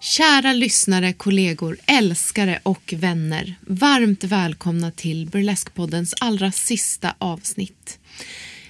[0.00, 3.54] Kära lyssnare, kollegor, älskare och vänner.
[3.60, 7.98] Varmt välkomna till Burlesque-poddens allra sista avsnitt.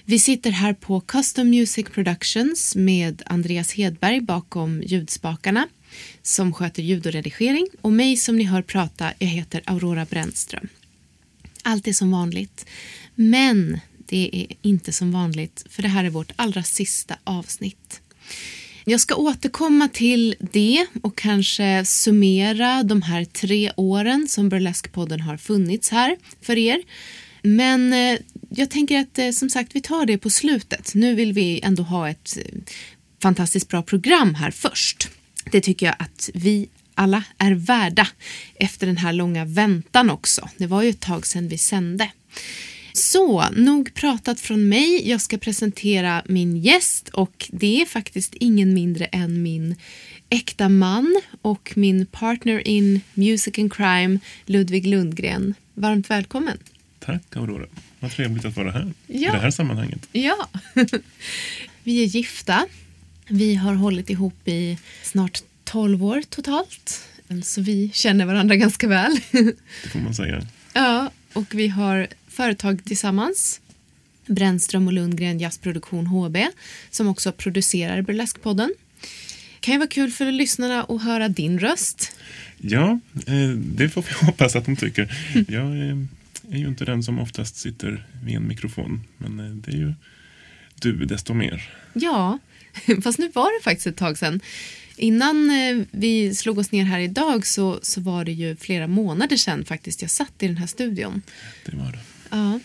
[0.04, 5.68] Vi sitter här på Custom Music Productions med Andreas Hedberg bakom ljudspakarna
[6.22, 10.68] som sköter ljud och redigering och mig som ni hör prata, jag heter Aurora Brännström.
[11.62, 12.66] Allt är som vanligt,
[13.14, 18.00] men det är inte som vanligt för det här är vårt allra sista avsnitt.
[18.84, 25.36] Jag ska återkomma till det och kanske summera de här tre åren som Burlesque-podden har
[25.36, 26.82] funnits här för er.
[27.42, 30.94] Men eh, jag tänker att eh, som sagt vi tar det på slutet.
[30.94, 32.60] Nu vill vi ändå ha ett eh,
[33.22, 35.08] fantastiskt bra program här först.
[35.52, 38.08] Det tycker jag att vi alla är värda
[38.54, 40.48] efter den här långa väntan också.
[40.56, 42.10] Det var ju ett tag sedan vi sände.
[42.92, 45.08] Så, nog pratat från mig.
[45.08, 49.74] Jag ska presentera min gäst och det är faktiskt ingen mindre än min
[50.28, 55.54] äkta man och min partner in Music and Crime, Ludvig Lundgren.
[55.74, 56.58] Varmt välkommen.
[56.98, 57.66] Tack Aurora.
[58.00, 59.14] Vad trevligt att vara här Ja.
[59.28, 60.08] i det här sammanhanget.
[60.12, 60.48] Ja.
[61.82, 62.66] Vi är gifta.
[63.28, 67.00] Vi har hållit ihop i snart 12 år totalt.
[67.44, 69.20] Så vi känner varandra ganska väl.
[69.82, 70.46] Det får man säga.
[70.72, 73.60] Ja, och vi har företag tillsammans.
[74.26, 76.36] Brännström och Lundgren Jazzproduktion HB
[76.90, 78.70] som också producerar Burlesque-podden.
[79.60, 82.16] kan ju vara kul för lyssnarna att höra din röst.
[82.58, 85.16] Ja, eh, det får vi hoppas att de tycker.
[85.48, 85.96] Jag eh,
[86.50, 89.00] är ju inte den som oftast sitter vid en mikrofon.
[89.16, 89.94] Men eh, det är ju
[90.74, 91.70] du desto mer.
[91.92, 92.38] Ja,
[93.02, 94.40] fast nu var det faktiskt ett tag sedan.
[94.96, 95.50] Innan
[95.90, 100.02] vi slog oss ner här idag så, så var det ju flera månader sedan faktiskt
[100.02, 101.22] jag satt i den här studion.
[101.66, 101.98] Det var det.
[102.30, 102.60] Ja.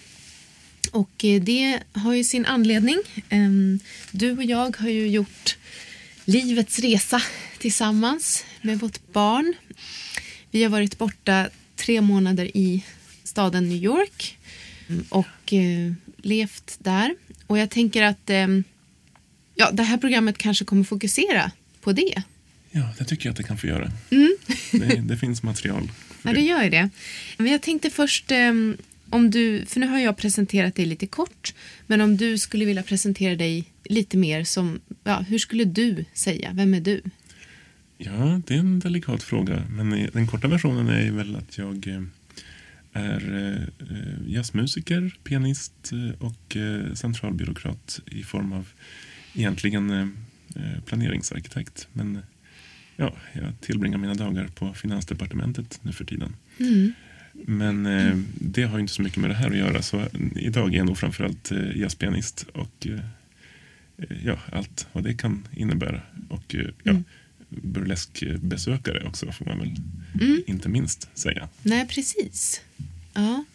[0.92, 2.98] Och eh, det har ju sin anledning.
[3.30, 3.80] Ehm,
[4.12, 5.58] Du och jag har ju gjort
[6.26, 7.22] livets resa
[7.58, 9.54] tillsammans med vårt barn.
[10.52, 12.84] Vi har varit borta tre månader i
[13.24, 14.38] staden New York
[14.88, 17.16] mm, och eh, levt där.
[17.48, 18.64] Och jag tänker att ehm,
[19.56, 22.24] ja, det här programmet kanske kommer fokusera på det.
[22.72, 23.92] Ja, det tycker jag att det kan få göra.
[24.72, 25.92] Det, det finns material.
[26.24, 26.90] Ja, det gör ju det.
[27.38, 28.78] Men jag tänkte först, ehm,
[29.10, 31.54] om du, för nu har jag presenterat dig lite kort,
[31.88, 36.52] men om du skulle vilja presentera dig lite mer som, ja, hur skulle du säga?
[36.54, 37.02] Vem är du?
[37.98, 39.64] Ja, det är en delikat fråga.
[39.70, 42.02] Men den korta versionen är väl att jag eh,
[42.94, 46.58] är eh, jazzmusiker, pianist eh, och
[46.94, 48.68] centralbyråkrat i form av
[49.34, 50.18] egentligen
[50.86, 51.88] planeringsarkitekt.
[51.94, 52.20] Men
[52.96, 56.36] ja, jag tillbringar mina dagar på Finansdepartementet nu för tiden.
[57.44, 59.82] Men eh, det har ju inte så mycket med det här att göra.
[59.82, 63.00] Så eh, idag är jag nog framförallt eh, jazzpianist och eh,
[63.98, 66.02] eh, ja, allt vad det kan innebära.
[66.30, 67.02] Och eh, ja,
[67.50, 69.76] burleskbesökare också får man väl
[70.48, 71.50] inte minst säga.
[71.64, 72.62] Nej, precis.
[73.14, 73.46] Ja,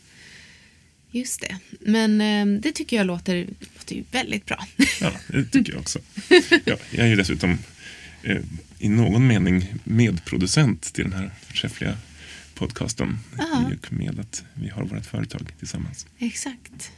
[1.11, 1.57] just det.
[1.81, 4.67] Men eh, det tycker jag låter, låter ju väldigt bra.
[5.01, 5.99] Ja, det tycker jag också.
[6.65, 7.59] Ja, jag är ju dessutom
[8.79, 11.97] i någon mening medproducent till den här förträffliga
[12.61, 13.19] podcasten.
[13.39, 13.71] Ja.
[13.73, 16.07] I och med att vi har vårt företag tillsammans.
[16.19, 16.93] Exakt.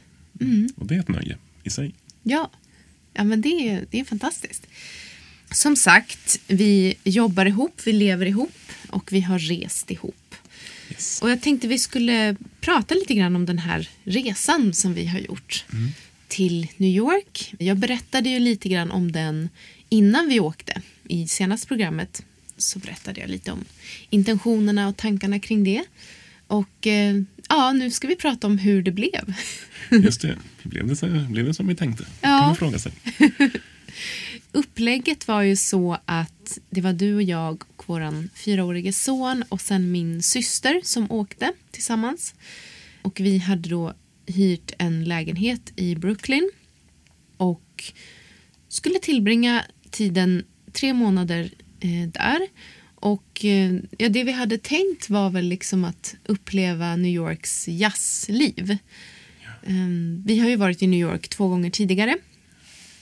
[0.75, 1.93] Och det är ett nöje i sig.
[2.23, 2.51] Ja,
[3.13, 4.67] ja men det är, det är fantastiskt.
[5.51, 8.59] Som sagt, vi jobbar ihop, vi lever ihop
[8.89, 10.35] och vi har rest ihop.
[10.89, 11.21] Yes.
[11.21, 15.19] Och jag tänkte vi skulle prata lite grann om den här resan som vi har
[15.19, 15.65] gjort
[16.27, 17.53] till New York.
[17.59, 19.49] Jag berättade ju lite grann om den
[19.89, 20.81] innan vi åkte.
[21.07, 22.23] I senaste programmet
[22.63, 23.65] så berättade jag lite om
[24.09, 25.83] intentionerna och tankarna kring det.
[26.47, 29.33] Och eh, ja, nu ska vi prata om hur det blev.
[29.91, 32.05] Just det, blev det, så, blev det som vi tänkte?
[32.21, 32.39] Ja.
[32.39, 32.91] kan man fråga sig.
[34.51, 39.61] Upplägget var ju så att det var du och jag och vår fyraårige son och
[39.61, 42.35] sen min syster som åkte tillsammans.
[43.01, 43.93] Och vi hade då
[44.25, 46.51] hyrt en lägenhet i Brooklyn
[47.37, 47.93] och
[48.69, 51.49] skulle tillbringa tiden tre månader
[51.87, 52.47] där.
[52.95, 58.77] Och eh, ja, det vi hade tänkt var väl liksom att uppleva New Yorks jazzliv.
[59.65, 62.17] Um, vi har ju varit i New York två gånger tidigare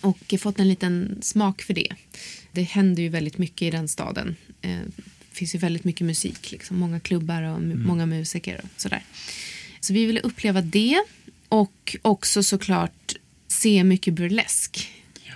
[0.02, 1.88] och fått en liten smak för det.
[2.52, 4.36] Det händer ju väldigt mycket i den staden.
[4.62, 4.80] Eh,
[5.30, 6.80] det finns ju väldigt mycket musik, liksom.
[6.80, 7.84] många klubbar och mm.
[7.84, 9.04] många musiker och sådär.
[9.80, 11.04] Så vi ville uppleva det
[11.50, 13.16] och också såklart
[13.48, 14.92] se mycket burlesk.
[15.24, 15.34] Ja.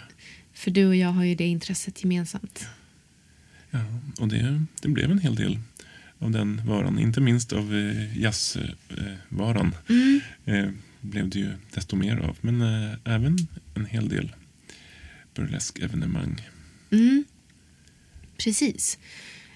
[0.54, 2.60] För du och jag har ju det intresset gemensamt.
[2.62, 2.68] Ja,
[4.20, 5.60] och det, det blev en hel del
[6.20, 7.00] av den varan.
[7.00, 9.76] Inte minst av eh, jazzvaran.
[9.88, 10.22] Eh, mm.
[10.46, 10.70] eh,
[11.02, 12.38] blev det ju desto mer av.
[12.42, 13.38] Men eh, även
[13.76, 14.36] en hel del
[15.36, 16.42] burlesk-evenemang.
[16.92, 17.26] Mm.
[18.38, 18.98] Precis.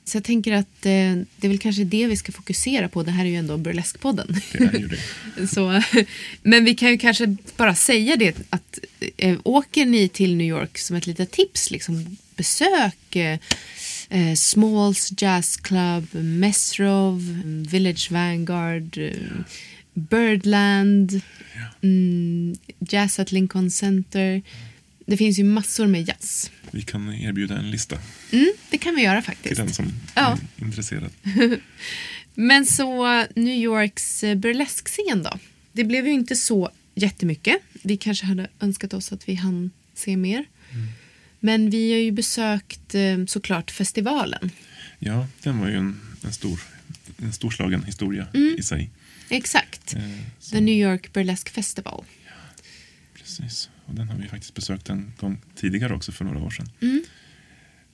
[0.06, 3.04] Så jag tänker att eh, det är väl kanske det vi ska fokusera på.
[3.04, 4.36] Det här är ju ändå burleskpodden.
[4.52, 5.48] Det är ju det.
[5.48, 5.84] Så,
[6.44, 8.80] men vi kan ju kanske bara säga det att
[9.18, 13.40] eh, åker ni till New York som ett litet tips, liksom, besök eh,
[14.10, 17.22] eh Smalls Jazz Club, Mesrov,
[17.70, 19.14] Village Vanguard, eh,
[19.94, 21.22] Birdland,
[21.56, 21.88] ja.
[21.88, 24.42] mm, Jazz at Lincoln Center.
[25.06, 26.52] Det finns ju massor med jazz.
[26.72, 27.98] Vi kan erbjuda en lista.
[28.32, 29.56] Mm, det kan vi göra faktiskt.
[29.56, 30.38] Till den som ja.
[30.58, 31.12] är intresserad.
[32.36, 35.40] Men så New Yorks eh, burleskscen då?
[35.72, 37.58] Det blev ju inte så jättemycket.
[37.84, 40.46] Vi kanske hade önskat oss att vi hann se mer.
[40.72, 40.88] Mm.
[41.40, 44.52] Men vi har ju besökt eh, såklart festivalen.
[45.00, 46.60] Ja, den var ju en, en, stor,
[47.18, 48.56] en storslagen historia mm.
[48.58, 48.90] i sig.
[49.30, 49.96] Exakt.
[49.96, 50.02] Eh,
[50.52, 52.04] The New York Burlesque Festival.
[52.26, 52.64] Ja,
[53.14, 53.70] precis.
[53.86, 56.70] Och den har vi faktiskt besökt en gång tidigare också för några år sedan.
[56.82, 57.04] Mm.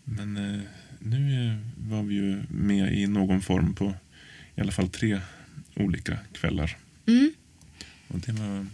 [0.03, 0.61] Men eh,
[0.99, 1.57] nu eh,
[1.89, 3.93] var vi ju med i någon form på
[4.55, 5.19] i alla fall tre
[5.75, 6.77] olika kvällar.
[7.07, 7.33] Mm.
[8.07, 8.65] Och det var...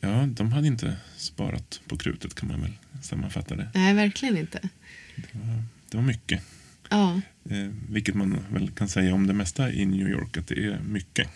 [0.00, 3.70] Ja, de hade inte sparat på krutet kan man väl sammanfatta det.
[3.74, 4.60] Nej, verkligen inte.
[5.16, 6.42] Det var, det var mycket.
[6.88, 7.20] Ja.
[7.44, 10.80] Eh, vilket man väl kan säga om det mesta i New York, att det är
[10.80, 11.28] mycket.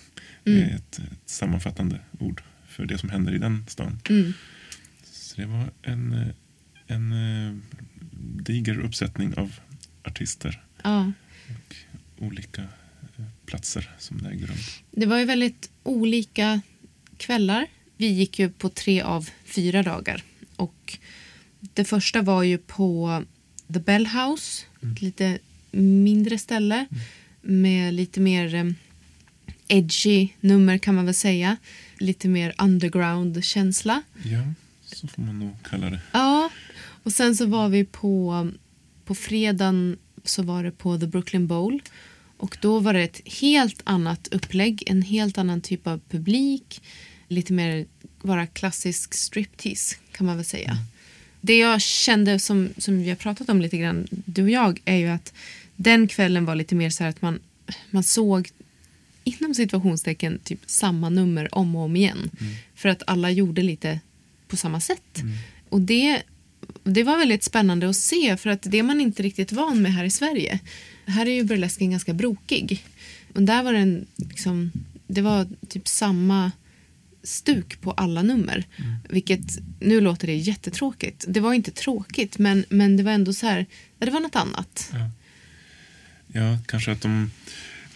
[0.44, 0.58] Mm.
[0.58, 3.98] Det är ett, ett sammanfattande ord för det som händer i den stan.
[4.08, 4.32] Mm.
[5.04, 6.32] Så det var en,
[6.86, 7.56] en eh,
[8.42, 9.60] diger uppsättning av
[10.02, 10.62] artister.
[10.82, 11.12] Ja.
[12.16, 14.56] Och olika eh, platser som det ägde rum.
[14.90, 16.60] Det var ju väldigt olika
[17.16, 17.66] kvällar.
[18.04, 20.22] Vi gick ju på tre av fyra dagar.
[20.56, 20.98] Och
[21.60, 23.22] det första var ju på
[23.72, 24.94] The Bell House, mm.
[24.94, 25.38] ett lite
[25.70, 27.02] mindre ställe mm.
[27.62, 28.64] med lite mer eh,
[29.68, 31.56] edgy nummer kan man väl säga.
[31.98, 34.02] Lite mer underground-känsla.
[34.22, 34.42] Ja.
[34.82, 36.00] Så får man nog kalla det.
[36.12, 36.50] Ja,
[37.02, 38.50] och sen så var vi på,
[39.04, 41.82] på fredagen så var det på The Brooklyn Bowl.
[42.36, 46.82] Och då var det ett helt annat upplägg, en helt annan typ av publik.
[47.28, 47.86] Lite mer
[48.22, 50.70] bara klassisk striptease kan man väl säga.
[50.70, 50.84] Mm.
[51.40, 54.96] Det jag kände som, som vi har pratat om lite grann, du och jag, är
[54.96, 55.32] ju att
[55.76, 57.38] den kvällen var lite mer så här att man,
[57.90, 58.48] man såg
[59.24, 62.30] inom situationstecken typ samma nummer om och om igen.
[62.40, 62.54] Mm.
[62.74, 64.00] För att alla gjorde lite
[64.48, 65.18] på samma sätt.
[65.18, 65.32] Mm.
[65.68, 66.22] Och det,
[66.84, 69.92] det var väldigt spännande att se för att det är man inte riktigt van med
[69.92, 70.58] här i Sverige.
[71.06, 72.84] Här är ju burlesken ganska brokig.
[73.34, 74.72] Och där var den liksom,
[75.06, 76.52] det var typ samma
[77.24, 78.64] stuk på alla nummer.
[78.76, 78.94] Mm.
[79.08, 81.24] Vilket, nu låter det jättetråkigt.
[81.28, 83.66] Det var inte tråkigt men, men det var ändå så här,
[83.98, 84.92] det var något annat.
[84.92, 85.10] Ja,
[86.26, 87.30] ja kanske att de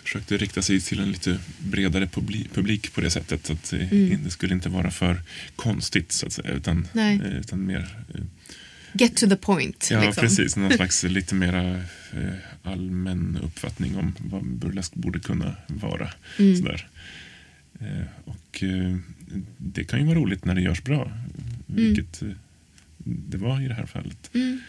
[0.08, 2.06] försökte rikta sig till en lite bredare
[2.52, 3.50] publik på det sättet.
[3.50, 4.24] Att mm.
[4.24, 5.22] det skulle inte vara för
[5.56, 7.20] konstigt så att säga, utan, Nej.
[7.24, 8.04] Eh, utan mer...
[8.14, 8.20] Eh,
[8.92, 9.88] Get to the point.
[9.90, 10.20] Ja, liksom.
[10.22, 10.56] precis.
[10.56, 11.76] Någon slags lite mera
[12.12, 16.10] eh, allmän uppfattning om vad burlesk borde kunna vara.
[16.38, 16.56] Mm.
[16.56, 16.88] Sådär.
[18.24, 18.64] Och
[19.56, 21.24] det kan ju vara roligt när det görs bra, mm.
[21.66, 22.22] vilket
[23.04, 24.30] det var i det här fallet.
[24.34, 24.60] Mm.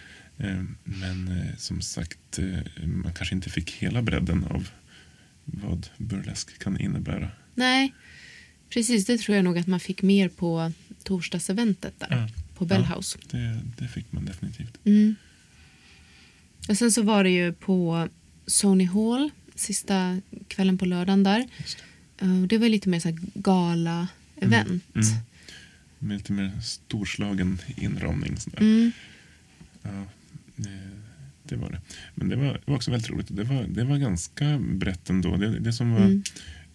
[0.83, 2.39] Men som sagt,
[2.83, 4.69] man kanske inte fick hela bredden av
[5.45, 7.31] vad burlesk kan innebära.
[7.55, 7.93] Nej,
[8.69, 9.05] precis.
[9.05, 10.71] Det tror jag nog att man fick mer på
[11.03, 12.07] torsdagseventet där.
[12.09, 12.27] Ja.
[12.55, 13.17] På Bellhouse.
[13.21, 14.77] Ja, det, det fick man definitivt.
[14.85, 15.15] Mm.
[16.69, 18.09] Och sen så var det ju på
[18.45, 21.39] Sony Hall sista kvällen på lördagen där.
[21.39, 21.63] Det.
[22.47, 22.57] Det.
[22.57, 24.67] var lite mer så gala-event.
[24.67, 24.81] Mm.
[24.95, 25.07] Mm.
[25.99, 28.37] Med lite mer storslagen inramning.
[28.57, 28.91] Mm.
[29.81, 30.05] Ja,
[31.49, 31.81] det var det.
[32.15, 33.27] Men det var, det var också väldigt roligt.
[33.29, 35.37] Det var, det var ganska brett ändå.
[35.37, 36.23] Det, det som var mm.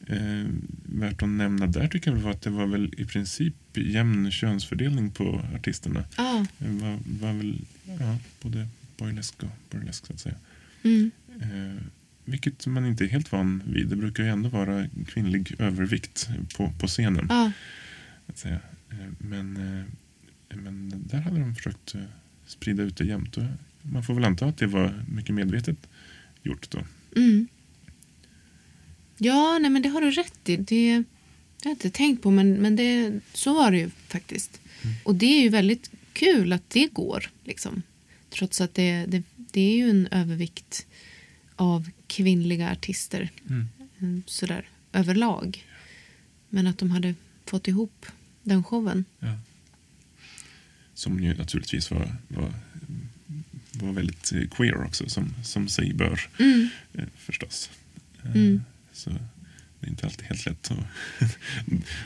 [0.06, 0.46] eh,
[0.82, 5.10] värt att nämna där tycker jag var att det var väl i princip jämn könsfördelning
[5.10, 6.04] på artisterna.
[6.16, 6.44] Ah.
[6.58, 10.36] Det var, var väl ja, både boylesk och burlesk så att säga.
[10.82, 11.10] Mm.
[11.40, 11.82] Eh,
[12.24, 13.88] vilket man inte är helt van vid.
[13.88, 17.30] Det brukar ju ändå vara kvinnlig övervikt på, på scenen.
[17.30, 17.50] Ah.
[18.26, 18.60] Att säga.
[18.90, 22.00] Eh, men, eh, men där hade de försökt eh,
[22.46, 23.36] sprida ut det jämnt.
[23.82, 25.76] Man får väl anta att det var mycket medvetet
[26.42, 26.78] gjort då.
[27.16, 27.48] Mm.
[29.18, 30.56] Ja, nej men det har du rätt i.
[30.56, 30.94] Det, det
[31.64, 34.60] har jag inte tänkt på, men, men det, så var det ju faktiskt.
[35.04, 37.82] Och det är ju väldigt kul att det går, liksom.
[38.30, 40.86] Trots att det, det, det är ju en övervikt
[41.56, 43.68] av kvinnliga artister Mm.
[44.00, 45.64] mm, sådär överlag.
[46.48, 47.14] Men att de hade
[47.46, 48.06] fått ihop
[48.42, 49.04] den showen.
[49.18, 49.38] Ja.
[50.94, 52.52] Som ju naturligtvis var, var,
[53.72, 56.68] var väldigt eh, queer också, som, som sig bör Mm.
[56.92, 57.70] eh, förstås.
[58.24, 58.64] Eh, Mm.
[58.92, 59.10] Så
[59.80, 60.78] det är inte alltid helt lätt att,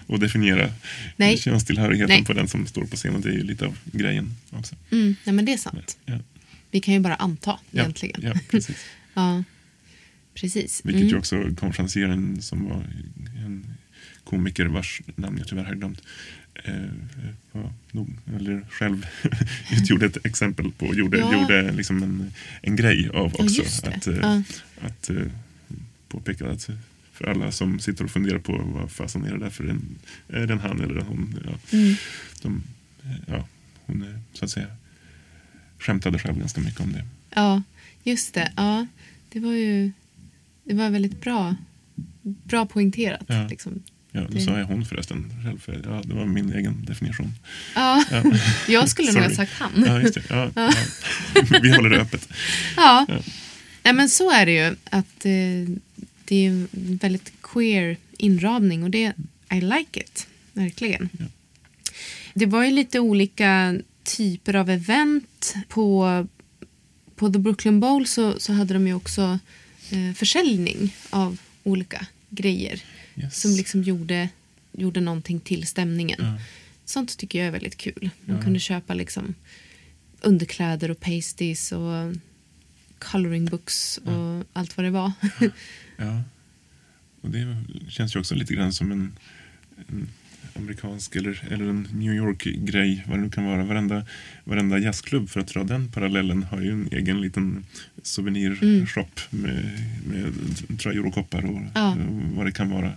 [0.15, 0.73] att definiera
[1.17, 1.39] Nej.
[1.39, 2.25] könstillhörigheten Nej.
[2.25, 3.21] på den som står på scenen.
[3.21, 4.77] Det är ju lite av grejen också.
[4.91, 5.15] Mm.
[5.25, 5.99] Nej, men det är sant.
[6.05, 6.19] Ja,
[6.71, 8.21] Vi kan ju bara anta egentligen.
[8.23, 8.77] ja precis.
[9.15, 9.45] Ja,
[10.41, 10.81] precis.
[10.85, 11.09] Vilket Mm.
[11.13, 12.85] ju också konferencieren som var
[13.45, 13.67] en
[14.25, 16.03] komiker vars namn jag tyvärr har glömt
[16.65, 16.75] eh,
[17.53, 19.07] var nog, eller själv
[19.73, 21.33] utgjorde ett exempel på, gjorde, Ja.
[21.33, 23.63] gjorde liksom en, en grej av Ja, också.
[23.63, 23.91] just det.
[23.95, 24.43] att, eh, Ja.
[24.81, 25.17] att eh,
[26.09, 26.69] påpeka att
[27.13, 30.47] för alla som sitter och funderar på vad fasen är det där för en, är
[30.47, 31.41] det en han eller hon?
[31.45, 31.95] Ja, Mm.
[32.43, 32.63] de,
[33.05, 33.49] eh, ja,
[33.87, 34.67] hon eh, så att säga
[35.79, 37.05] skämtade själv ganska mycket om det.
[37.35, 37.63] Ja,
[38.03, 38.53] just det.
[38.57, 38.87] Ja,
[39.33, 39.93] det var ju
[40.69, 41.55] det var väldigt bra,
[42.23, 43.25] bra poängterat.
[43.27, 43.47] Ja.
[43.51, 43.83] Liksom.
[44.13, 47.33] Ja, Det- sa jag hon förresten själv, för ja, det var min egen definition.
[47.75, 48.23] Ja, Ja.
[48.69, 49.85] jag skulle nog ha sagt han.
[49.87, 50.23] Ja, just det.
[50.31, 50.73] Ja, ja.
[51.63, 52.29] Vi håller det öppet.
[52.77, 53.07] Ja.
[53.83, 54.77] Nej, men så är det ju.
[54.91, 55.77] Att eh,
[56.25, 56.69] Det är en
[57.03, 59.13] väldigt queer inramning och det
[59.53, 60.27] I like it.
[60.53, 61.09] Verkligen.
[62.35, 65.55] Det var ju lite olika typer av event.
[65.69, 66.27] På,
[67.17, 69.39] på The Brooklyn Bowl så, så hade de ju också
[69.93, 72.83] eh, försäljning av olika grejer
[73.17, 73.41] Yes.
[73.41, 74.29] som liksom gjorde,
[74.73, 76.19] gjorde någonting till stämningen.
[76.23, 76.39] Ja.
[76.85, 78.11] Sånt tycker jag är väldigt kul.
[78.25, 78.43] Man Ja.
[78.43, 79.35] kunde köpa liksom
[80.21, 82.15] underkläder och pasties och
[82.99, 85.13] coloring books och allt vad det var.
[85.97, 86.23] Ja.
[87.21, 87.57] Och det
[87.89, 89.13] känns ju också lite grann som en,
[89.89, 90.09] en
[90.59, 93.65] amerikansk eller, eller en New York-grej, vad det nu kan vara.
[93.65, 94.07] Varenda,
[94.45, 97.65] varenda jazzklubb, för att dra den parallellen, har ju en egen liten
[98.03, 99.71] souvenirshop med,
[100.07, 100.33] med
[100.79, 101.69] tröjor och koppar och Mm.
[101.75, 101.91] Ja.
[101.93, 102.93] eh, vad det kan vara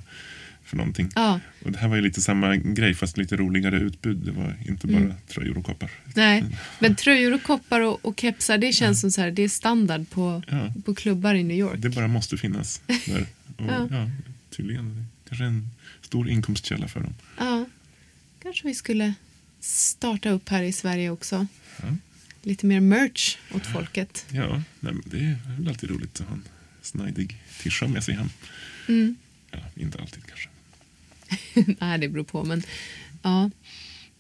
[0.64, 1.10] för någonting.
[1.16, 4.18] ja, Och det här var ju lite samma grej, fast lite roligare utbud.
[4.18, 5.14] Det var inte bara Mm.
[5.28, 5.92] tröjor och koppar.
[6.16, 6.44] nej.
[6.80, 10.10] Men tröjor och koppar och, och kepsar, det känns som så här, det är standard
[10.10, 10.74] på, Ja.
[10.86, 11.76] på klubbar i New York.
[11.82, 13.26] Det bara måste finnas där.
[13.58, 13.88] Och, Ja.
[13.92, 14.10] ja.
[14.58, 15.70] tydligen kanske en
[16.02, 17.14] stor inkomstkälla för dem.
[18.52, 19.14] Kanske vi skulle
[19.60, 21.48] starta upp här i Sverige också.
[21.82, 21.88] Ja.
[22.42, 24.26] Lite mer merch åt folket.
[24.30, 26.44] Ja, det är väl alltid roligt att ha en
[26.82, 28.30] snajdig tischa med sig hem.
[28.88, 29.16] Mm.
[29.52, 30.50] Ja, inte alltid kanske.
[31.80, 32.44] Nej, det beror på.
[32.44, 32.64] Men,
[33.22, 33.50] ja.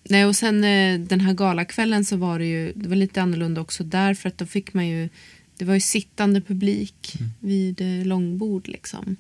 [0.03, 3.61] Nej, och sen eh, den här galakvällen så var det ju det var lite annorlunda
[3.61, 5.09] också där för att då fick man ju
[5.57, 9.15] det var ju sittande publik vid eh, långbord liksom.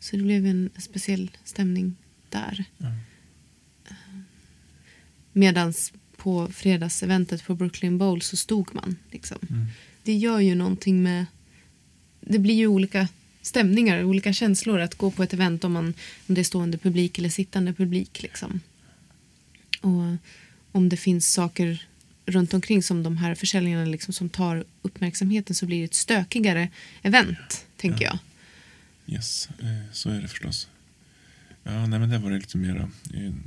[0.00, 1.96] Så det blev en speciell stämning
[2.30, 2.64] där.
[2.78, 2.92] Ja.
[5.36, 5.74] Medan
[6.16, 8.96] på fredagseventet på Brooklyn Bowl så stod man.
[9.10, 9.38] Liksom.
[9.50, 9.66] Mm.
[10.02, 11.26] Det gör ju någonting med...
[12.20, 13.08] Det blir ju olika
[13.42, 15.94] stämningar, olika känslor att gå på ett event om, man,
[16.26, 18.22] om det är stående publik eller sittande publik.
[18.22, 18.60] Liksom.
[19.80, 20.16] Och
[20.72, 21.86] om det finns saker
[22.26, 26.68] runt omkring som de här försäljningarna liksom, som tar uppmärksamheten så blir det ett stökigare
[27.02, 28.18] event, tänker Ja.
[29.04, 29.14] jag.
[29.14, 30.68] Yes, eh, så är det förstås.
[31.66, 32.88] Ja, nej, men det var det lite mera,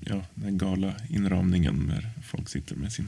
[0.06, 3.08] ja, den gala inramningen där folk sitter med sin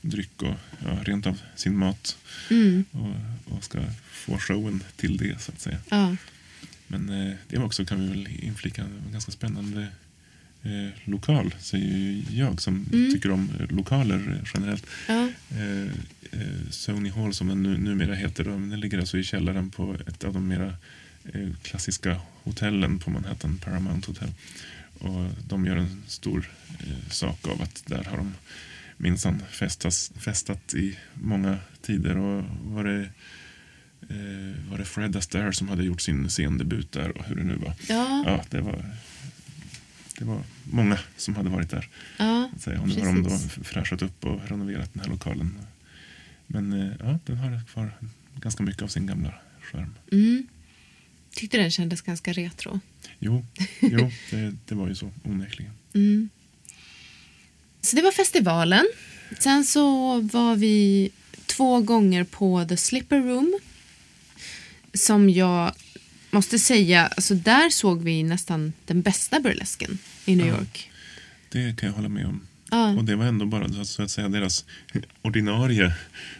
[0.00, 0.54] dryck och
[0.84, 2.16] ja, rent av sin mat
[2.50, 2.84] Mm.
[2.90, 3.14] och,
[3.56, 3.78] och ska
[4.10, 5.78] få showen till det så att säga.
[5.90, 6.16] Ja.
[6.86, 9.86] Men eh, det var också, kan vi väl inflika, en ganska spännande
[10.62, 13.12] eh, lokal, säger jag som Mm.
[13.12, 14.86] tycker om eh, lokaler generellt.
[15.08, 15.28] Ja.
[15.50, 15.82] Eh,
[16.32, 19.96] eh, Sony Hall som den nu, numera heter, då, den ligger alltså i källaren på
[20.06, 20.74] ett av de mera
[21.62, 24.32] klassiska hotellen på Manhattan, Paramount Hotel.
[24.98, 28.34] Och de gör en stor eh, sak av att där har de
[28.96, 29.42] minsann
[30.18, 32.16] festat i många tider.
[32.18, 33.00] Och var det,
[34.08, 37.56] eh, var det Fred Astaire som hade gjort sin scendebut där och hur det nu
[37.56, 37.74] var.
[37.88, 38.22] Ja.
[38.26, 38.84] Ja, det var,
[40.18, 41.88] det var många som hade varit där.
[42.16, 42.50] Ja.
[42.66, 43.52] Och nu har de då Precis.
[43.68, 45.58] fräschat upp och renoverat den här lokalen.
[46.46, 47.90] Men eh, ja, den har kvar
[48.34, 49.94] ganska mycket av sin gamla charm.
[50.12, 50.46] Mm.
[51.34, 52.80] Tyckte den kändes ganska retro.
[53.18, 53.44] Jo,
[53.80, 55.72] jo det, det var ju så onekligen.
[55.94, 56.28] Mm.
[57.80, 58.86] Så det var festivalen.
[59.38, 61.10] Sen så var vi
[61.46, 63.58] två gånger på The Slipper Room.
[64.94, 65.72] Som jag
[66.30, 70.58] måste säga, alltså där såg vi nästan den bästa burlesken i New Ja.
[70.58, 70.90] York.
[71.48, 72.46] Det kan jag hålla med om.
[72.98, 74.64] Och det var ändå bara så att säga deras
[75.22, 75.94] ordinarie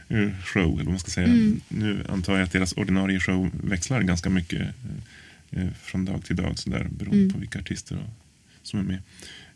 [0.08, 0.62] eh, show.
[0.75, 1.26] Eller vad man ska säga.
[1.26, 1.61] Mm.
[1.68, 4.61] Nu antar jag att deras ordinarie show växlar ganska mycket
[5.50, 7.32] eh, eh, från dag till dag så där, beroende Mm.
[7.32, 7.99] på vilka artister
[8.62, 9.02] som är med.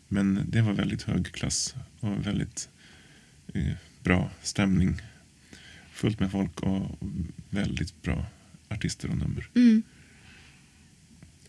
[0.07, 2.69] Men det var väldigt hög klass och väldigt
[4.03, 5.01] bra stämning.
[5.93, 6.99] Fullt med folk och
[7.49, 8.25] väldigt bra
[8.69, 9.47] artister och nummer.
[9.55, 9.83] Mm.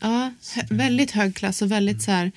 [0.00, 2.32] Ja, hö- väldigt hög klass och väldigt så här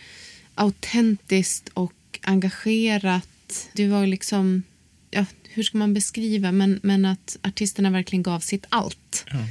[0.56, 3.70] autentiskt och engagerat.
[3.74, 4.64] Det var liksom,
[5.12, 9.26] ja, hur ska man beskriva, men, men att artisterna verkligen gav sitt allt.
[9.32, 9.48] Ja,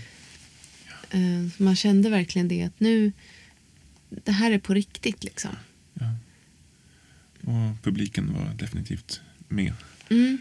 [1.10, 3.12] Eh, så man kände verkligen det att nu,
[4.08, 5.50] det här är på riktigt liksom.
[5.94, 6.14] ja.
[7.40, 9.72] Och publiken var definitivt med.
[10.10, 10.38] Mm,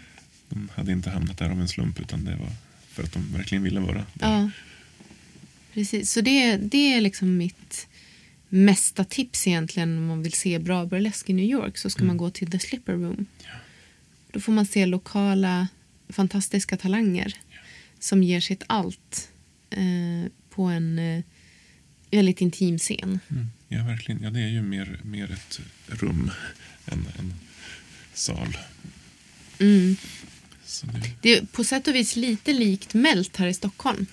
[0.50, 2.52] De hade inte hamnat där av en slump utan det var
[2.90, 4.06] för att de verkligen ville vara där.
[4.32, 4.50] ja,
[5.74, 6.12] precis.
[6.12, 7.88] Så det, det är liksom mitt
[8.50, 12.18] mesta tips egentligen om man vill se bra burlesk i New York så ska man
[12.18, 13.26] gå till The Slipper Room.
[14.32, 15.68] Då får man se lokala
[16.10, 17.38] fantastiska talanger
[18.00, 19.32] som ger sitt allt
[19.70, 21.24] eh, på en eh,
[22.12, 23.20] väldigt intim scen.
[23.30, 23.48] Mm.
[23.68, 24.24] Ja, verkligen.
[24.24, 26.32] Ja, det är ju mer, mer ett rum
[26.86, 27.34] än en
[28.14, 28.58] sal.
[29.60, 29.96] Mm.
[30.82, 34.06] Det, Det är på sätt och vis lite likt Melt här i Stockholm,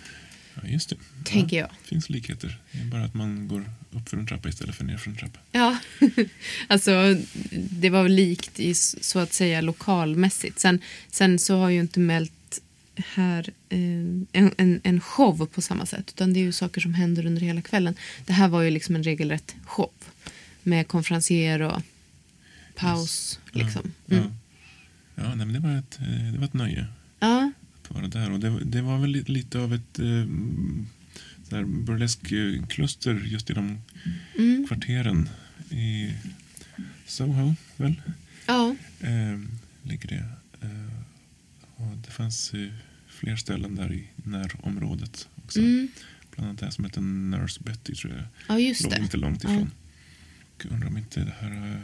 [0.55, 0.97] ja, just det.
[1.25, 1.69] tänker jag.
[1.83, 2.59] Det finns likheter.
[2.73, 5.17] Det är bara att man går upp för en trappa istället för ner för en
[5.17, 5.39] trappa.
[5.53, 5.79] Ja,
[6.69, 6.93] alltså
[7.71, 10.59] det var likt i så att säga lokalmässigt.
[10.59, 10.81] Sen,
[11.11, 12.33] sen så har ju inte Melt
[12.97, 13.79] här eh,
[14.33, 17.43] en, en, en show på samma sätt utan det är ju saker som händer under
[17.43, 17.95] hela kvällen.
[18.27, 19.91] Det här var ju liksom en regelrätt show
[20.63, 21.83] med konferencier och
[22.75, 23.41] paus.
[23.53, 23.93] Liksom.
[24.07, 24.31] Ja, Mm.
[25.15, 25.23] ja.
[25.23, 26.87] ja nej, men det, var ett, eh, det var ett nöje
[27.21, 27.53] Ja,
[27.83, 28.31] att vara där.
[28.33, 30.27] Och det, det var väl li- lite av ett eh,
[31.51, 33.79] här burleskkluster just i de
[34.39, 34.67] mm.
[34.69, 35.29] kvarteren
[35.71, 36.13] i
[37.07, 38.03] Soho, väl?
[38.47, 38.77] ja.
[39.01, 39.41] Eh,
[39.83, 40.25] ligger det.
[40.61, 40.93] Eh,
[41.77, 42.69] och det fanns eh,
[43.07, 45.59] fler ställen där i närområdet också.
[45.61, 45.89] Mm.
[46.31, 48.25] Bland annat det här som heter Nurse Betty tror jag.
[48.49, 48.99] ja just Låg det.
[48.99, 49.51] inte långt Ja.
[49.55, 49.71] ifrån.
[50.55, 51.77] Och undrar om inte det här uh,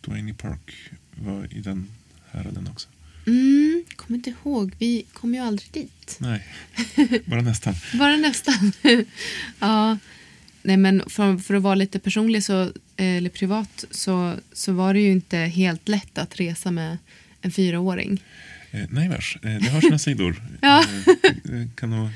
[0.00, 0.74] Dwayne Park
[1.14, 1.86] var i den
[2.30, 2.88] häraden också.
[3.26, 6.16] Mm, kommer inte ihåg, vi kom ju aldrig dit.
[6.20, 6.46] Nej,
[7.26, 7.74] bara nästan.
[7.98, 8.72] Bara nästan.
[9.60, 9.98] ja.
[10.62, 15.00] Nej, men för, för att vara lite personlig så, eller privat så, så var det
[15.00, 16.98] ju inte helt lätt att resa med
[17.40, 18.22] en fyraåring.
[18.70, 20.42] Eh, nej vars, eh, det har sina sidor.
[20.60, 20.84] Ja.
[21.24, 22.08] Eh, kan nog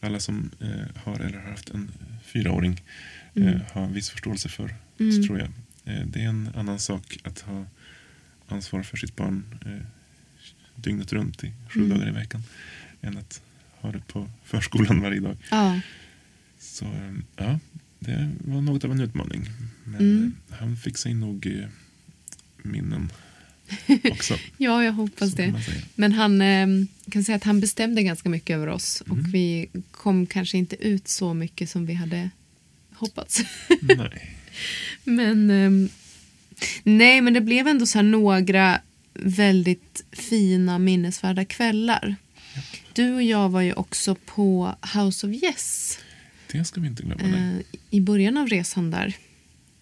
[0.00, 1.90] alla som eh, har eller har haft en
[2.26, 3.60] fyraåring eh, Mm.
[3.72, 5.26] ha viss förståelse för, Mm.
[5.26, 5.48] tror jag.
[5.84, 7.64] Eh, det är en annan sak att ha
[8.48, 9.86] ansvar för sitt barn eh,
[10.76, 11.90] dygnet runt i sju Mm.
[11.98, 12.42] dagar i veckan
[13.02, 13.42] än att
[13.80, 15.36] ha det på förskolan varje dag.
[15.50, 15.80] Ja.
[16.58, 17.58] Så eh, ja,
[17.98, 19.48] det var något av en utmaning.
[19.84, 20.32] Men Mm.
[20.50, 21.68] eh, han fick sig nog eh,
[22.62, 23.12] minnen
[24.10, 24.38] också.
[24.56, 25.54] ja, jag hoppas det.
[25.94, 26.66] Men han eh,
[27.10, 29.18] kan säga att han bestämde ganska mycket över oss Mm.
[29.18, 32.30] och vi kom kanske inte ut så mycket som vi hade
[32.92, 33.40] hoppats.
[33.80, 34.36] Nej.
[35.04, 35.88] Men ehm,
[36.82, 38.80] nej, men det blev ändå så här några
[39.14, 42.16] väldigt fina minnesvärda kvällar.
[42.92, 45.98] Du och jag var ju också på House of Yes
[46.52, 47.22] Det ska vi inte glömma.
[47.36, 49.16] eh, i början av resan där.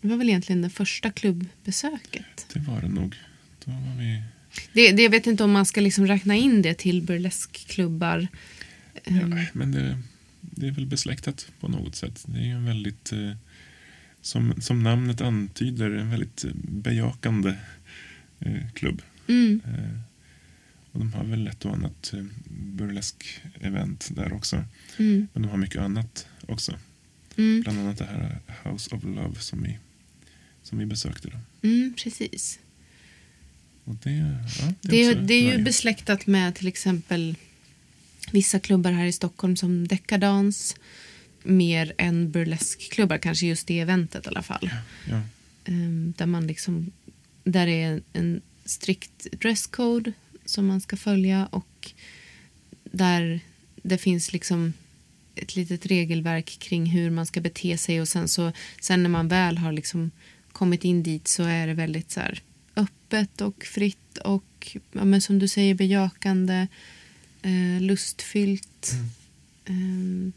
[0.01, 2.47] Det var väl egentligen det första klubbbesöket.
[2.53, 3.15] Det var det nog.
[3.65, 4.23] Då var vi...
[4.73, 8.29] Det, det, jag vet inte om man ska liksom räkna in det till burleskklubbar.
[9.05, 9.99] Ehm, Ja, men det,
[10.41, 12.23] det är väl besläktat på något sätt.
[12.27, 13.33] Det är ju en väldigt, eh,
[14.23, 17.55] som, som namnet antyder, en väldigt eh, bejakande
[18.41, 19.03] eh, klubb.
[19.29, 19.99] Mm, Eh,
[20.93, 24.65] och de har väl ett och annat eh, burlesk-event där också.
[24.99, 26.79] mm, Men de har mycket annat också.
[27.37, 29.79] mm, Bland annat det här House of Love som vi,
[30.63, 31.29] som vi besökte.
[31.29, 31.69] Då.
[31.69, 32.59] mm, precis.
[33.85, 34.11] Och det,
[34.61, 37.37] ja, det, Det, är det är ju besläktat med till exempel
[38.33, 40.77] vissa klubbar här i Stockholm som Decadans.
[41.45, 44.71] Mer än burleskklubbar, kanske just det eventet i alla fall.
[45.09, 45.21] Ja,
[45.65, 46.91] Ehm, där man liksom,
[47.45, 50.13] där är en strikt dresscode
[50.45, 51.93] som man ska följa och
[52.85, 53.41] där
[53.83, 54.73] det finns liksom
[55.35, 59.29] ett litet regelverk kring hur man ska bete sig och sen så sen när man
[59.29, 60.11] väl har liksom
[60.53, 62.43] kommit in dit så är det väldigt så här
[62.77, 66.67] öppet och fritt och ja, men som du säger bejakande,
[67.43, 68.93] eh, lustfyllt.
[69.65, 70.33] Ehm,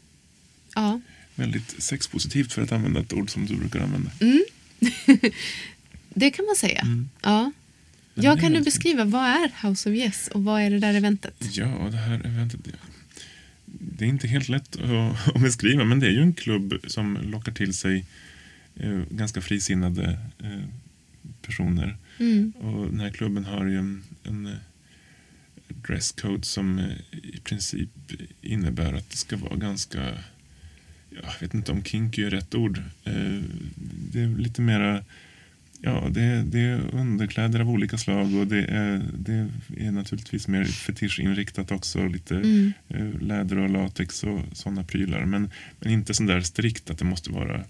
[0.74, 1.00] ja.
[1.34, 4.10] väldigt sexpositivt för att använda ett ord som du brukar använda.
[6.08, 6.80] Det kan man säga.
[6.80, 7.08] Mm.
[7.22, 7.52] Ja.
[8.24, 10.94] Ja, kan du alltid- beskriva vad är House of Yes och vad är det där
[10.94, 11.34] eventet?
[11.52, 12.60] Ja, det här eventet.
[13.64, 17.18] det- är inte helt lätt att, att beskriva, men det är ju en klubb som
[17.22, 18.04] lockar till sig
[18.76, 20.62] eh, ganska frisinnade eh,
[21.42, 21.96] personer.
[22.18, 22.52] Mm.
[22.60, 24.52] Och den här klubben har ju en, en eh,
[25.68, 26.80] dresscode som
[27.12, 27.90] i princip
[28.42, 30.02] innebär att det ska vara ganska,
[31.10, 32.82] ja, jag vet inte om kinky är rätt ord.
[34.12, 35.04] Det är lite mera,
[35.86, 40.48] ja det, är- det är underkläder av olika slag och det är, det är naturligtvis
[40.48, 42.06] mer fetischinriktat också.
[42.08, 42.72] Lite Mm.
[42.88, 45.24] eh, läder och latex och sådana prylar.
[45.24, 47.64] Men, men inte så där strikt att det måste vara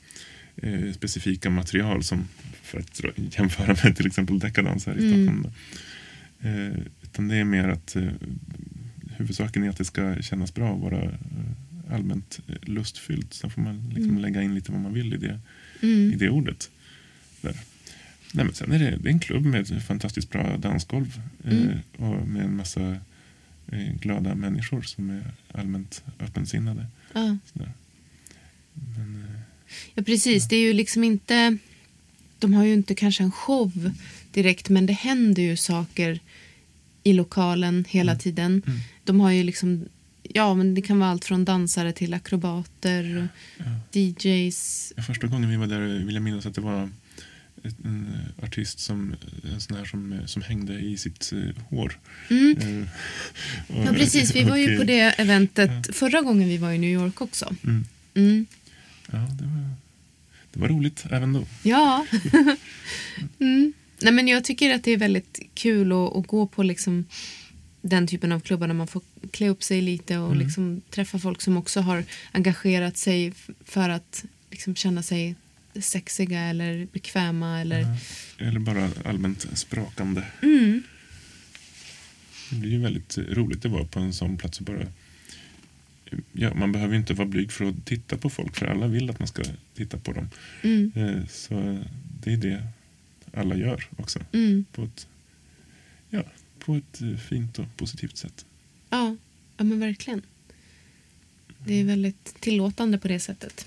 [0.57, 2.29] eh, specifika material som
[2.63, 3.01] för att
[3.39, 5.25] jämföra med till exempel dekadans här i Mm.
[5.27, 5.47] Stockholm.
[6.41, 8.09] Eh, utan det är mer att eh,
[9.17, 13.35] huvudsaken är att det ska kännas bra och vara eh, allmänt eh, lustfyllt.
[13.35, 14.23] Sen får man liksom Mm.
[14.23, 15.41] lägga in lite vad man vill i det,
[15.83, 16.13] Mm.
[16.13, 16.71] i det ordet.
[17.41, 17.57] Där.
[18.33, 21.79] Nej, men sen är det, det är en klubb med fantastiskt bra dansgolv eh, Mm.
[21.97, 22.97] och med en massa
[23.73, 26.87] eh, glada människor som är allmänt öppensinnade.
[27.13, 27.37] Ja.
[28.73, 29.41] Men, eh,
[29.95, 30.49] ja, precis.
[30.49, 31.57] Det är ju liksom inte...
[32.39, 33.91] De har ju inte kanske en show
[34.33, 36.21] direkt, men det händer ju saker
[37.03, 38.63] i lokalen hela tiden.
[38.67, 38.79] Mm.
[39.05, 39.85] De har ju liksom...
[40.23, 43.65] Ja, men det kan vara allt från dansare till akrobater, ja.
[44.01, 44.93] DJs.
[44.97, 46.91] Ja, Första gången vi var där vill jag minnas att det var
[47.85, 48.07] en
[48.39, 49.15] eh, artist som,
[49.55, 51.99] en sån här som, eh, som hängde i sitt eh, hår.
[52.31, 52.57] Mm.
[52.61, 52.89] Eh,
[53.79, 54.35] och- Ja, precis.
[54.35, 57.21] Vi var ju och, på eh, det eventet förra gången vi var i New York
[57.21, 57.55] också.
[57.65, 58.47] Mm, Mm.
[59.13, 59.71] ja, det var,
[60.53, 61.47] det var roligt även då.
[61.63, 62.07] Ja.
[63.39, 63.73] mm.
[64.01, 67.05] Nej, men jag tycker att det är väldigt kul att, att gå på liksom
[67.83, 70.39] den typen av klubbar där man får klä upp sig lite och Mm.
[70.47, 73.33] liksom träffa folk som också har engagerat sig
[73.65, 75.35] för att liksom känna sig
[75.81, 77.61] sexiga eller bekväma.
[77.61, 77.81] Eller...
[77.81, 78.47] Ja.
[78.47, 80.25] Eller bara allmänt sprakande.
[80.43, 80.83] Mm.
[82.51, 84.87] Det blir ju väldigt roligt att vara på en sån plats och bara
[86.33, 89.11] Ja, man behöver ju inte vara blyg för att titta på folk för alla vill
[89.11, 89.43] att man ska
[89.75, 90.29] titta på dem.
[90.63, 90.93] Mm.
[90.95, 91.85] Eh, Så
[92.23, 92.69] det är det
[93.35, 94.21] alla gör också.
[94.33, 94.65] Mm.
[94.73, 95.07] På ett,
[96.11, 96.23] ja,
[96.59, 98.47] på ett fint och positivt sätt.
[98.91, 99.17] Ja.
[99.57, 100.23] ja, men verkligen.
[101.59, 103.67] Det är väldigt tillåtande på det sättet.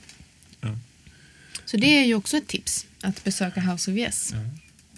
[1.71, 4.33] Så det är ju också ett tips, att besöka House of Yes.
[4.33, 4.39] Ja,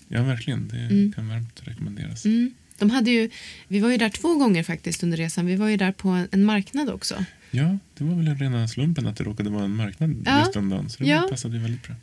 [0.07, 0.67] ja verkligen.
[0.67, 1.11] Det Mm.
[1.13, 2.25] kan varmt rekommenderas.
[2.25, 2.53] Mm.
[2.77, 3.29] De hade ju,
[3.67, 5.45] vi var ju där två gånger faktiskt under resan.
[5.45, 7.25] Vi var ju där på en, marknad också.
[7.51, 10.39] Ja, det var väl en rena slumpen att det råkade vara en marknad Ja.
[10.39, 10.89] just den dagen.
[10.89, 11.27] Så det Ja.
[11.29, 11.95] passade ju väldigt bra.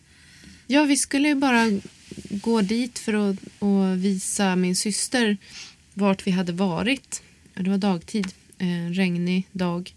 [0.66, 1.64] Ja, vi skulle ju bara
[2.30, 3.36] gå dit för att,
[3.98, 5.36] visa min syster
[5.94, 7.22] vart vi hade varit.
[7.54, 8.26] Det var dagtid,
[8.58, 9.94] en regnig dag.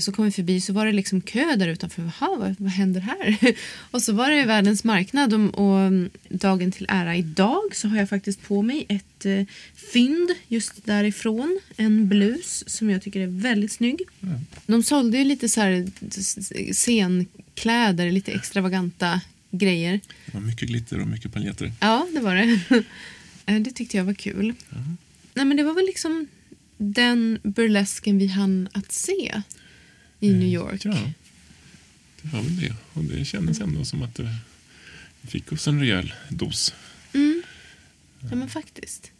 [0.00, 2.02] Så kom vi förbi så var det liksom kö där utanför.
[2.02, 3.38] Jaha, vad, vad händer här?
[3.90, 8.08] Och så var det världens marknad och, och dagen till ära idag så har jag
[8.08, 9.44] faktiskt på mig ett eh,
[9.92, 11.60] fynd just därifrån.
[11.76, 14.00] En blus som jag tycker är väldigt snygg.
[14.20, 14.28] Ja.
[14.66, 15.90] De sålde ju lite så här
[16.72, 20.00] scenkläder, lite extravaganta grejer.
[20.26, 21.72] Det var mycket glitter och mycket paljetter.
[21.80, 22.60] Ja, det var det.
[23.46, 24.54] Eh, det tyckte jag var kul.
[25.34, 26.26] Nej, men det var väl liksom
[26.76, 29.42] den burlesken vi hann att se
[30.20, 30.84] i New York.
[30.84, 31.12] Eh, Ja,
[32.22, 32.74] det var väl det.
[32.92, 34.36] Och det kändes ändå som att det
[35.28, 36.74] fick oss en rejäl dos.
[37.12, 37.42] Mm.
[38.30, 39.10] Ja, men faktiskt.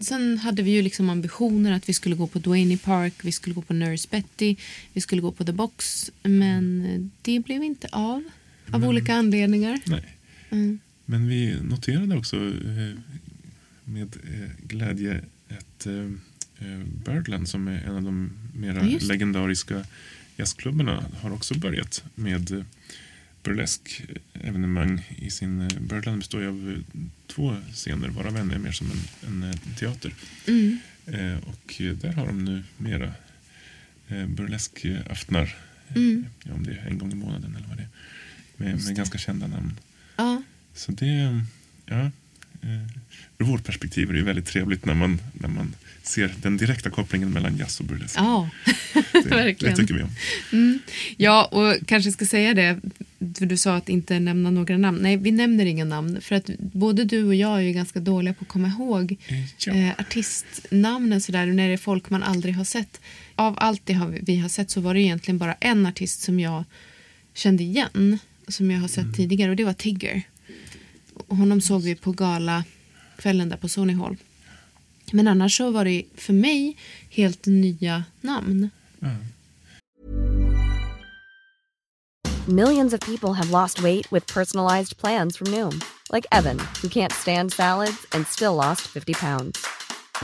[0.00, 3.54] Sen hade vi ju liksom ambitioner att vi skulle gå på Duane Park, vi skulle
[3.54, 4.56] gå på Nurse Betty,
[4.92, 6.10] vi skulle gå på The Box.
[6.22, 8.22] Men eh, det blev inte av.
[8.72, 9.80] Av Men- olika anledningar.
[9.86, 10.16] Nej.
[10.50, 10.78] Mm.
[11.04, 12.98] Men vi noterade också eh,
[13.84, 15.94] med eh, glädje att eh,
[16.58, 19.84] eh, Birdland som är en av de mera Ja, legendariska
[20.36, 22.64] jazzklubbarna har också börjat med eh,
[23.42, 24.02] burlesk
[24.34, 25.60] evenemang i sin...
[25.60, 29.50] eh, Birdland består ju av eh, två scener varav en är mer som en, en
[29.50, 30.14] eh, teater.
[30.46, 30.78] Mm.
[31.06, 33.12] Eh, och eh, där har de nu mera
[34.08, 35.56] eh, burleskaftnar.
[35.94, 36.26] Mm.
[36.44, 37.88] Ja, om det är en gång i månaden eller vad det är.
[38.56, 39.72] Med, med ganska kända namn.
[40.16, 40.42] Ja.
[40.74, 41.40] Så det,
[41.86, 42.08] ja, eh,
[43.38, 47.30] ur vårt perspektiv är det väldigt trevligt när man, när man ser den direkta kopplingen
[47.30, 48.18] mellan jazz och burlesk.
[48.18, 48.50] ja.
[48.94, 49.76] det, det verkligen.
[49.76, 50.10] tycker vi om.
[50.52, 50.78] Mm.
[51.16, 52.80] Ja, och kanske ska säga det,
[53.38, 54.98] för du sa att inte nämna några namn.
[55.02, 58.34] Nej, vi nämner inga namn, för att både du och jag är ju ganska dåliga
[58.34, 59.16] på att komma ihåg
[59.58, 63.00] Ja, eh, artistnamnen sådär, när det är folk man aldrig har sett.
[63.34, 66.40] Av allt det vi, vi har sett så var det egentligen bara en artist som
[66.40, 66.64] jag
[67.34, 70.22] kände igen, som jag har sett tidigare, och det var Tigger.
[71.28, 72.64] Och honom såg vi på gala
[73.18, 74.16] kvällen där på Sony Hall.
[75.12, 76.76] Men annars så var det för mig
[77.10, 78.70] helt nya namn.
[79.00, 79.08] ja.
[82.48, 87.12] Millions of people have lost weight with personalized plans from Noom, like Evan, who can't
[87.12, 89.64] stand salads and still lost 50 pounds.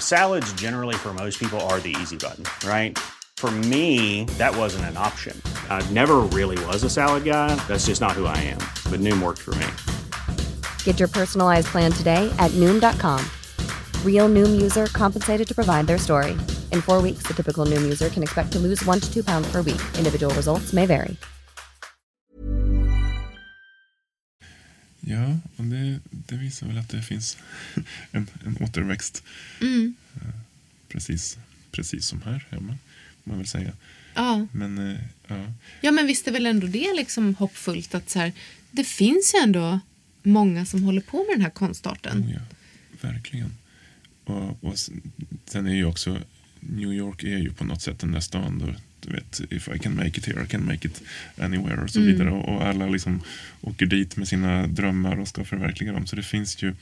[0.00, 2.98] Salads, generally, for most people, are the easy button, right?
[3.36, 5.40] For me, that wasn't an option.
[5.70, 7.54] I never really was a salad guy.
[7.68, 8.58] That's just not who I am.
[8.90, 9.66] But Noom worked for me.
[10.88, 13.20] Get your personalized plan today at Noom.com.
[14.06, 16.32] Real Noom user compensated to provide their story.
[16.72, 19.52] In four weeks, the typical Noom user can expect to lose one to two pounds
[19.52, 19.80] per week.
[19.98, 21.16] Individual results may vary.
[25.00, 27.36] Ja, och det, det visar väl att det finns
[28.12, 29.22] en, en återväxt.
[29.60, 29.94] Mm.
[30.14, 30.28] Eh,
[30.88, 31.38] Precis,
[31.70, 32.76] precis som här hemma,
[33.24, 33.72] man väl säga.
[34.14, 34.46] Ja.
[34.52, 38.32] Men eh, ja, ja, men visst är väl ändå det liksom hoppfullt att så här,
[38.70, 39.80] det finns ju ändå
[40.28, 42.22] många som håller på med den här konstarten.
[42.24, 42.40] oh ja,
[43.00, 43.52] verkligen.
[44.24, 44.74] Och, och
[45.44, 46.18] sen är ju också,
[46.60, 48.66] New York är ju på något sätt den där stan då,
[49.00, 51.02] du vet, if I can make it here, I can make it
[51.38, 52.12] anywhere och så Mm.
[52.12, 52.30] vidare.
[52.30, 53.20] Och, och alla liksom
[53.60, 56.06] åker dit med sina drömmar och ska förverkliga dem.
[56.06, 56.74] Så det finns ju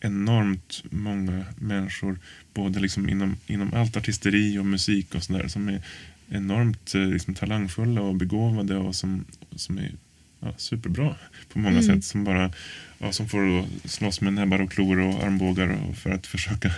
[0.00, 2.18] enormt många människor,
[2.54, 5.82] både liksom inom, inom allt artisteri och musik och sådär, som är
[6.28, 9.24] enormt eh, liksom, talangfulla och begåvade och som,
[9.56, 9.92] som är
[10.40, 11.14] ja, superbra
[11.52, 11.86] på många Mm.
[11.96, 12.04] sätt.
[12.04, 12.52] Som bara
[12.98, 16.72] ja, som får då slåss med näbbar och klor och armbågar för att försöka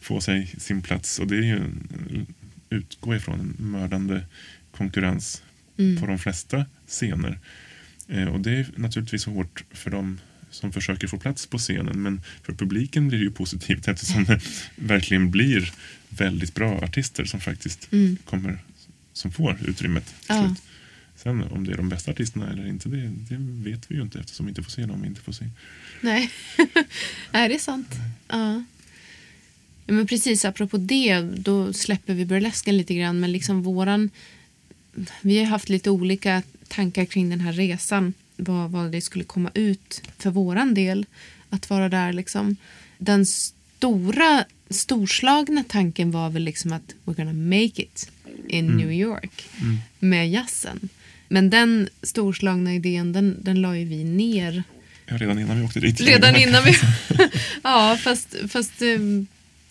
[0.00, 1.18] få sig sin plats.
[1.18, 1.60] Och det är ju
[2.70, 4.20] utgå ifrån en mördande
[4.70, 5.42] konkurrens
[5.78, 6.00] Mm.
[6.00, 7.38] på de flesta scener.
[8.08, 12.20] Eh, och det är naturligtvis hårt för dem som försöker få plats på scenen men
[12.42, 14.40] för publiken blir det ju positivt eftersom det
[14.76, 15.72] verkligen blir
[16.08, 18.16] väldigt bra artister som faktiskt Mm.
[18.24, 18.58] kommer
[19.12, 20.46] som får utrymmet till Ja.
[20.46, 20.62] slut.
[21.28, 23.36] Sen om det är de bästa artisterna eller inte, det, det
[23.70, 25.44] vet vi ju inte eftersom vi inte får se dem vi inte får se.
[26.00, 26.30] Nej,
[27.32, 27.88] är det sant?
[28.28, 28.52] Ja.
[28.52, 28.64] ja.
[29.86, 33.20] Men precis, apropå det, då släpper vi burlesken lite grann.
[33.20, 34.10] Men liksom våran...
[35.20, 38.14] Vi har haft lite olika tankar kring den här resan.
[38.36, 41.06] Vad, vad det skulle komma ut för våran del
[41.50, 42.12] att vara där.
[42.12, 42.56] Liksom.
[42.98, 48.10] Den stora, storslagna tanken var väl liksom att we're gonna make it
[48.48, 49.48] in New York
[49.98, 50.88] med jazzen.
[51.28, 54.62] Men den storslagna idén, den, den la ju vi ner
[55.10, 56.00] Ja, redan innan vi åkte dit.
[56.00, 56.74] Redan innan vi...
[57.62, 58.98] ja, fast, fast eh,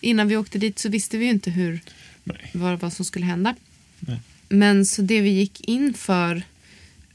[0.00, 1.80] innan vi åkte dit så visste vi ju inte hur,
[2.24, 2.50] Nej.
[2.52, 3.54] vad, vad som skulle hända.
[4.00, 4.20] Nej.
[4.48, 6.42] Men så det vi gick in för,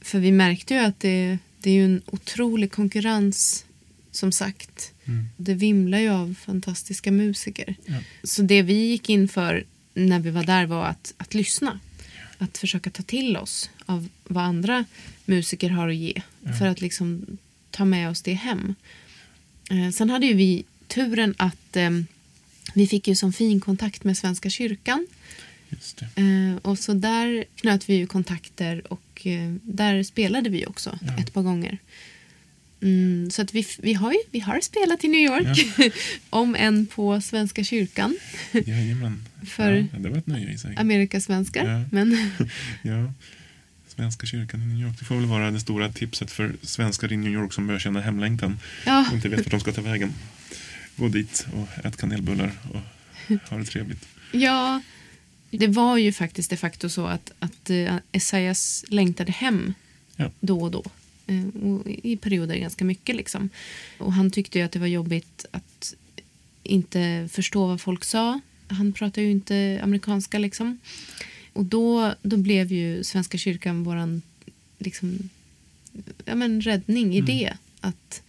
[0.00, 3.64] för vi märkte ju att det, det är ju en otrolig konkurrens
[4.10, 4.92] som sagt.
[5.04, 5.28] Mm.
[5.36, 7.74] Det vimlar ju av fantastiska musiker.
[7.86, 7.94] Ja.
[8.22, 11.80] Så det vi gick in för när vi var där var att, att lyssna.
[12.38, 14.84] Att försöka ta till oss av vad andra
[15.24, 16.22] musiker har att ge.
[16.58, 17.26] För att liksom
[17.70, 18.74] ta med oss det hem.
[19.70, 21.90] Eh, sen hade ju vi turen att eh,
[22.74, 25.06] vi fick ju som fin kontakt med Svenska kyrkan.
[26.16, 31.18] Eh, och så där knöt vi ju kontakter och eh, där spelade vi också Ja.
[31.18, 31.78] ett par gånger.
[32.82, 35.92] Mm, så att vi, vi, har ju, vi har spelat i New York,
[36.30, 38.16] om än på Svenska kyrkan,
[38.66, 39.24] Jajamän.
[39.46, 40.74] För- ja, det var ett nöje i sig.
[40.76, 41.64] Amerikasvenskar.
[41.66, 41.84] Ja.
[41.92, 42.30] Men
[42.82, 43.12] Ja.
[43.96, 44.98] Svenska kyrkan i New York.
[44.98, 48.00] Det får väl vara det stora tipset för svenskar i New York som börjar känna
[48.00, 50.12] hemlängtan ja, och inte vet vart de ska ta vägen.
[50.96, 52.80] Gå dit och ät kanelbullar och
[53.50, 54.08] ha det trevligt.
[54.32, 54.82] ja,
[55.50, 59.74] det var ju faktiskt de facto så att, att eh, Esaias längtade hem
[60.16, 60.30] Ja.
[60.40, 60.84] då och då.
[61.26, 63.16] Eh, och I perioder ganska mycket.
[63.16, 63.48] Liksom.
[63.98, 65.94] Och han tyckte ju att det var jobbigt att
[66.62, 68.40] inte förstå vad folk sa.
[68.68, 70.38] Han pratar ju inte amerikanska.
[70.38, 70.78] liksom.
[71.54, 74.22] Och då, då blev ju Svenska kyrkan våran
[74.78, 75.28] liksom,
[76.24, 77.52] ja, men räddning i det.
[77.80, 78.22] Att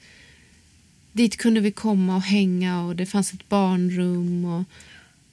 [1.11, 4.63] dit kunde vi komma och hänga och det fanns ett barnrum och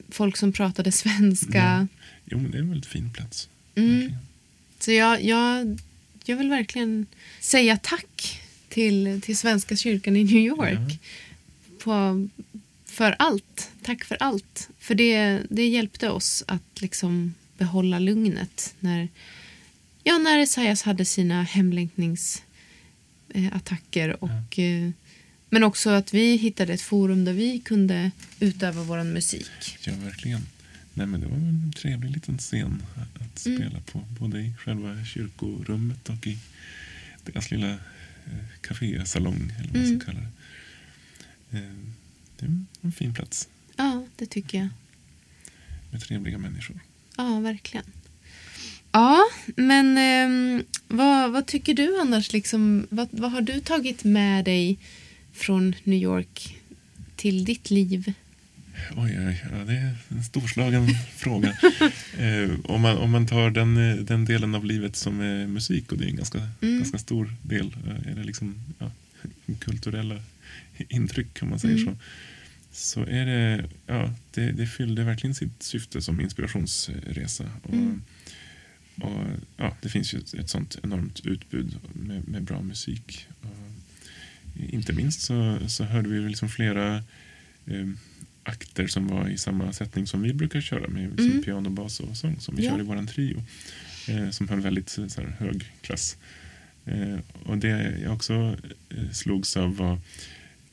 [0.08, 1.58] folk som pratade svenska.
[1.58, 1.86] Ja.
[2.24, 3.48] Jo, men det är en väldigt fin plats.
[3.74, 4.12] Mm.
[4.78, 5.78] Så jag, jag,
[6.24, 7.06] jag vill verkligen
[7.40, 11.00] säga tack till, till Svenska kyrkan i New York.
[11.78, 12.28] På,
[12.84, 13.70] för allt.
[13.82, 14.68] Tack för allt.
[14.78, 19.08] För det, det hjälpte oss att liksom behålla lugnet när,
[20.02, 24.24] ja, när Esaias hade sina hemlängtningsattacker.
[24.24, 24.90] Och, eh,
[25.50, 29.50] men också att vi hittade ett forum där vi kunde utöva vår musik.
[29.86, 30.40] Ja, verkligen.
[30.94, 33.58] Nej, men det var en trevlig liten scen att Mm.
[33.58, 34.04] spela på.
[34.20, 36.38] Både i själva kyrkorummet och i
[37.24, 37.78] deras lilla eh,
[38.60, 40.00] kafésalong, eller vad man Mm.
[40.00, 40.26] ska kalla
[41.50, 41.58] det.
[41.58, 41.62] Eh,
[42.38, 44.68] det är en fin plats Ja, det tycker jag.
[45.90, 46.80] med trevliga människor.
[47.16, 47.86] Ja, verkligen.
[48.92, 49.20] Ja,
[49.56, 52.32] men ehm, vad, vad tycker du annars?
[52.32, 54.78] Liksom, vad, vad har du tagit med dig
[55.32, 56.56] från New York
[57.16, 58.12] till ditt liv?
[58.96, 61.56] Oj, oj, ja, det är en storslagen fråga.
[62.18, 65.92] Eh, om, man, om man tar den, eh, den delen av livet som är musik,
[65.92, 66.78] och det är en ganska, Mm.
[66.78, 68.90] ganska stor del, eh, eller liksom ja,
[69.58, 70.16] kulturella
[70.88, 71.86] intryck om man säger Mm.
[71.94, 71.98] så.
[72.72, 77.44] Så är det, ja, det, det fyllde verkligen sitt syfte som inspirationsresa.
[77.62, 78.02] Och, Mm.
[79.00, 79.24] och,
[79.56, 83.26] ja, det finns ju ett, ett sånt enormt utbud med, med bra musik.
[83.42, 83.56] Och
[84.70, 86.96] inte minst så, så hörde vi liksom flera
[87.66, 87.88] eh,
[88.42, 91.42] akter som var i samma sättning som vi brukar köra med liksom Mm.
[91.42, 92.70] piano, bas och sång som vi Ja.
[92.70, 93.42] kör i våran trio.
[94.08, 96.16] Eh, som höll väldigt så här, hög klass.
[96.84, 98.56] Eh, och det jag också
[98.90, 99.98] eh, slogs av var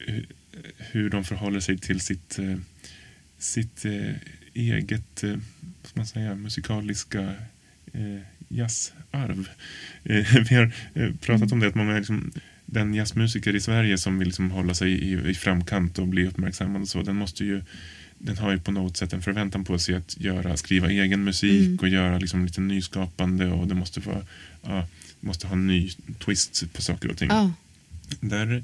[0.08, 0.24] eh,
[0.78, 2.58] hur de förhåller sig till sitt, eh,
[3.38, 4.16] sitt eh,
[4.54, 7.34] eget eh, vad man säga, musikaliska
[8.48, 9.50] jazzarv.
[10.50, 10.72] Vi har
[11.18, 12.32] pratat om det att många liksom,
[12.66, 16.82] den jazzmusiker i Sverige som vill liksom hålla sig i, i framkant och bli uppmärksammad
[16.82, 17.62] och så, den måste ju
[18.20, 21.68] den har ju på något sätt en förväntan på sig att göra, skriva egen musik
[21.68, 21.78] Mm.
[21.78, 24.26] och göra liksom lite nyskapande och det måste vara
[24.62, 24.88] ja,
[25.20, 25.90] måste ha en ny
[26.26, 27.30] twist på saker och ting.
[27.30, 27.52] Ja.
[28.20, 28.64] Där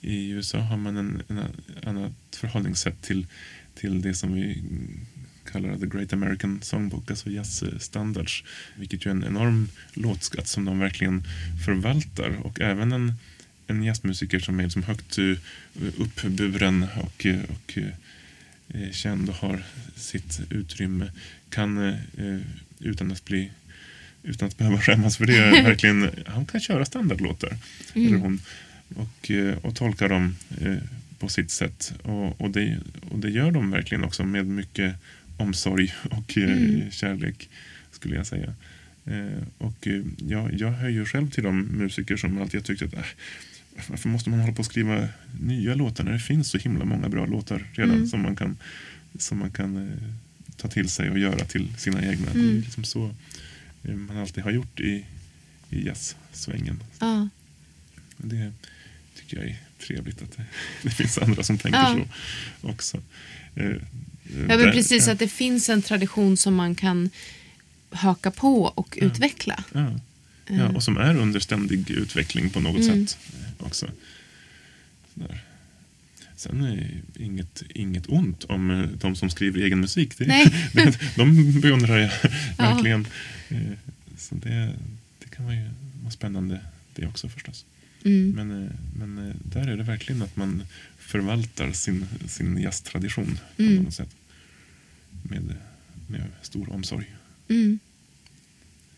[0.00, 1.42] i USA har man en, en
[1.86, 3.26] annat förhållningssätt till,
[3.74, 4.62] till det som vi
[5.52, 8.44] kallar The Great American Songbook, alltså jazzstandards.
[8.76, 11.22] Vilket ju är en enorm låtskatt som de verkligen
[11.64, 12.36] förvaltar.
[12.42, 13.12] Och även en,
[13.66, 15.34] en jazzmusiker som är liksom högt eh,
[15.96, 19.62] uppburen och, eh, och eh, känd och har
[19.96, 21.12] sitt utrymme
[21.50, 22.40] kan eh,
[22.80, 23.50] utan att bli
[24.22, 25.62] utan att behöva skämmas för det.
[25.64, 27.56] verkligen, han kan köra standardlåtar.
[27.94, 28.40] Eller hon,
[28.96, 30.76] och, eh, och tolka dem eh,
[31.18, 31.92] på sitt sätt.
[32.02, 32.78] Och, och, det,
[33.10, 34.94] och det gör de verkligen också med mycket
[35.36, 36.90] omsorg och eh, Mm.
[36.90, 37.48] kärlek
[37.90, 38.54] skulle jag säga.
[39.58, 43.00] Och jag, jag hör ju själv till de musiker som alltid har tyckt att äh,
[43.88, 45.08] varför måste man hålla på och skriva
[45.40, 48.06] nya låtar när det finns så himla många bra låtar redan Mm.
[48.06, 48.56] som man kan,
[49.18, 49.90] som man kan
[50.56, 52.32] ta till sig och göra till sina egna.
[52.32, 52.60] Det är Mm.
[52.60, 53.14] liksom så
[53.82, 55.04] man alltid har gjort i,
[55.70, 56.82] i jazzsvängen.
[57.00, 57.28] Ja.
[58.16, 58.52] Det
[59.18, 60.44] tycker jag är trevligt att det,
[60.82, 61.98] det finns andra som tänker Ja.
[62.62, 63.02] så också.
[63.54, 63.72] Eh, eh,
[64.30, 67.10] Ja, men där- precis, ja, att det finns en tradition som man kan
[67.90, 69.06] haka på och Ja.
[69.06, 69.64] utveckla.
[69.72, 70.00] Ja,
[70.48, 73.06] ja, och som är under ständig utveckling på något Mm.
[73.06, 73.90] sätt eh, också.
[75.14, 75.40] Sådär.
[76.36, 80.18] Sen är inget, inget ont om eh, de som skriver egen musik.
[80.18, 80.52] Det, Nej.
[80.72, 82.10] det, de beundrar jag
[82.58, 83.06] verkligen.
[83.48, 83.58] Eh,
[84.18, 84.72] Så det,
[85.18, 85.56] det kan vara,
[86.02, 86.60] vara spännande
[86.94, 87.64] det också förstås.
[88.04, 88.30] Mm.
[88.30, 90.62] Men, eh, men eh, där är det verkligen att man
[90.98, 93.82] förvaltar sin, sin jazztradition på Mm.
[93.82, 94.16] något sätt.
[95.22, 95.54] Med,
[96.06, 97.06] med stor omsorg.
[97.48, 97.78] Mm.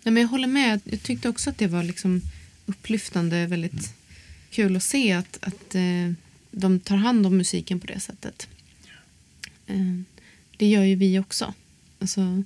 [0.02, 0.80] Nej, men jag håller med.
[0.84, 2.22] Jag tyckte också att det var liksom
[2.66, 3.94] upplyftande, väldigt
[4.50, 6.12] kul att se att, att eh,
[6.50, 8.48] de tar hand om musiken på det sättet.
[10.56, 11.54] Det gör ju vi också.
[11.98, 12.42] Alltså,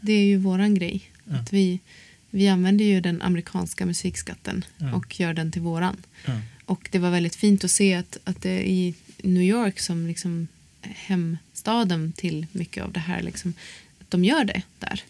[0.00, 1.02] det är ju våran grej.
[1.24, 1.36] Ja.
[1.36, 1.80] Att vi,
[2.30, 4.92] vi använder ju den amerikanska musikskatten Ja.
[4.92, 5.96] och gör den till våran.
[6.26, 6.40] Ja.
[6.64, 10.06] Och det var väldigt fint att se att, att det är i New York som
[10.06, 10.48] liksom
[10.82, 13.54] hemstaden till mycket av det här, liksom,
[14.00, 15.02] att de gör det där.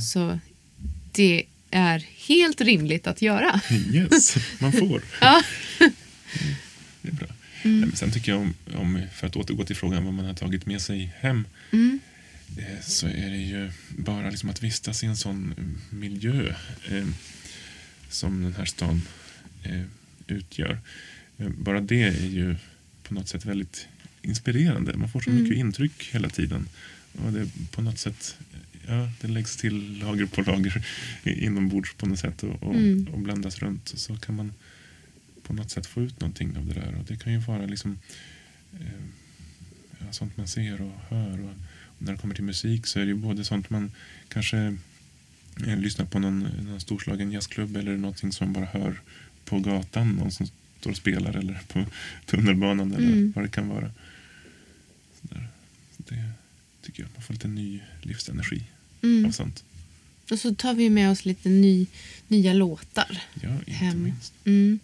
[0.00, 0.38] Så
[1.12, 3.60] det är helt rimligt att göra.
[3.92, 5.02] Yes, man får.
[5.20, 5.42] Ja.
[7.02, 7.28] Det är bra.
[7.62, 10.66] Men sen tycker jag om, om, för att återgå till frågan vad man har tagit
[10.66, 11.44] med sig hem.
[11.72, 12.00] Mm.
[12.56, 16.54] Eh, Så är det ju bara liksom att vistas i en sån eh, miljö
[16.90, 17.06] eh,
[18.10, 19.02] som den här stan
[20.26, 20.78] utgör.
[21.36, 22.56] Bara det är ju
[23.02, 23.88] på något sätt väldigt
[24.22, 24.96] inspirerande.
[24.96, 25.42] Man får så Mm.
[25.42, 26.68] mycket intryck hela tiden.
[27.24, 28.36] Och det på något sätt
[28.86, 30.86] ja, det läggs till lager på lager
[31.24, 33.08] inombords på något sätt och, och, Mm.
[33.12, 33.88] och blandas runt.
[33.96, 34.52] Så kan man
[35.42, 36.94] på något sätt få ut någonting av det där.
[36.94, 37.98] Och det kan ju vara liksom
[38.80, 41.40] eh, sånt man ser och hör.
[41.40, 41.54] Och
[41.98, 43.92] när det kommer till musik så är det ju både sånt man
[44.28, 44.76] kanske
[45.66, 49.00] eh, lyssnar på någon, någon storslagen jazzklubb eller någonting som man bara hör
[49.44, 50.08] på gatan.
[50.12, 50.46] Någon som
[50.80, 51.84] står och spelar eller på
[52.26, 53.32] tunnelbanan eller Mm.
[53.36, 53.90] vad det kan vara.
[55.22, 55.48] Sådär.
[55.96, 56.30] Så det
[56.82, 57.10] tycker jag.
[57.14, 58.62] Man får lite ny livsenergi
[59.02, 59.24] Mm.
[59.26, 59.64] av sånt.
[60.30, 61.86] Och så tar vi med oss lite ny,
[62.28, 64.02] nya låtar Ja, hem.
[64.02, 64.32] minst.
[64.44, 64.78] Mm.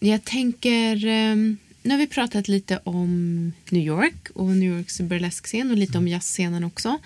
[0.00, 5.70] Jag tänker, ehm, nu har vi pratat lite om New York och New Yorks burleskscen
[5.70, 6.98] och lite om jazzscenen också.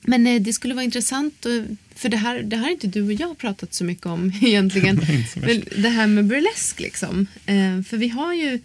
[0.00, 1.46] Men eh, det skulle vara intressant,
[1.94, 5.00] för det här, det här har inte du och jag pratat så mycket om egentligen.
[5.36, 7.26] Men det här med burlesk liksom.
[7.46, 8.60] Eh, För vi har ju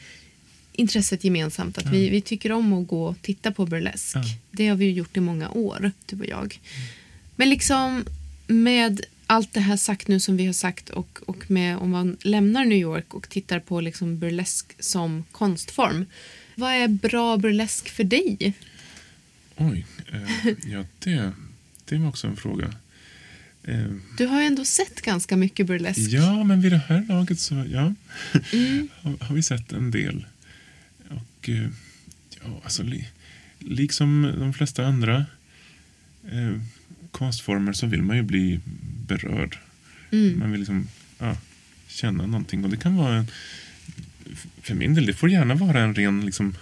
[0.73, 4.15] intresset gemensamt att vi, vi tycker om att gå och titta på burlesk.
[4.15, 4.23] Ja.
[4.51, 6.59] Det har vi ju gjort i många år, du och jag.
[7.35, 8.05] Men liksom
[8.47, 12.17] med allt det här sagt nu som vi har sagt och, och med om man
[12.21, 16.05] lämnar New York och tittar på liksom burlesk som konstform.
[16.55, 18.53] Vad är bra burlesk för dig?
[19.55, 21.31] Oj, eh, ja det,
[21.85, 22.73] det var också en fråga.
[23.63, 23.85] Eh,
[24.17, 25.99] Du har ju ändå sett ganska mycket burlesk.
[26.11, 27.93] ja, men vid det här laget så ja,
[28.53, 28.87] Mm.
[29.01, 30.25] har, har vi sett en del.
[31.09, 31.69] Och eh,
[32.43, 33.07] ja, alltså li,
[33.59, 35.25] liksom de flesta andra
[36.31, 36.61] eh,
[37.11, 38.59] konstformer så vill man ju bli
[39.11, 39.57] berörd.
[40.11, 40.39] Mm.
[40.39, 40.87] Man vill liksom
[41.19, 41.37] ja,
[41.87, 42.63] känna någonting.
[42.63, 43.27] Och det kan vara en,
[44.61, 46.55] för min del, det får gärna vara en ren liksom,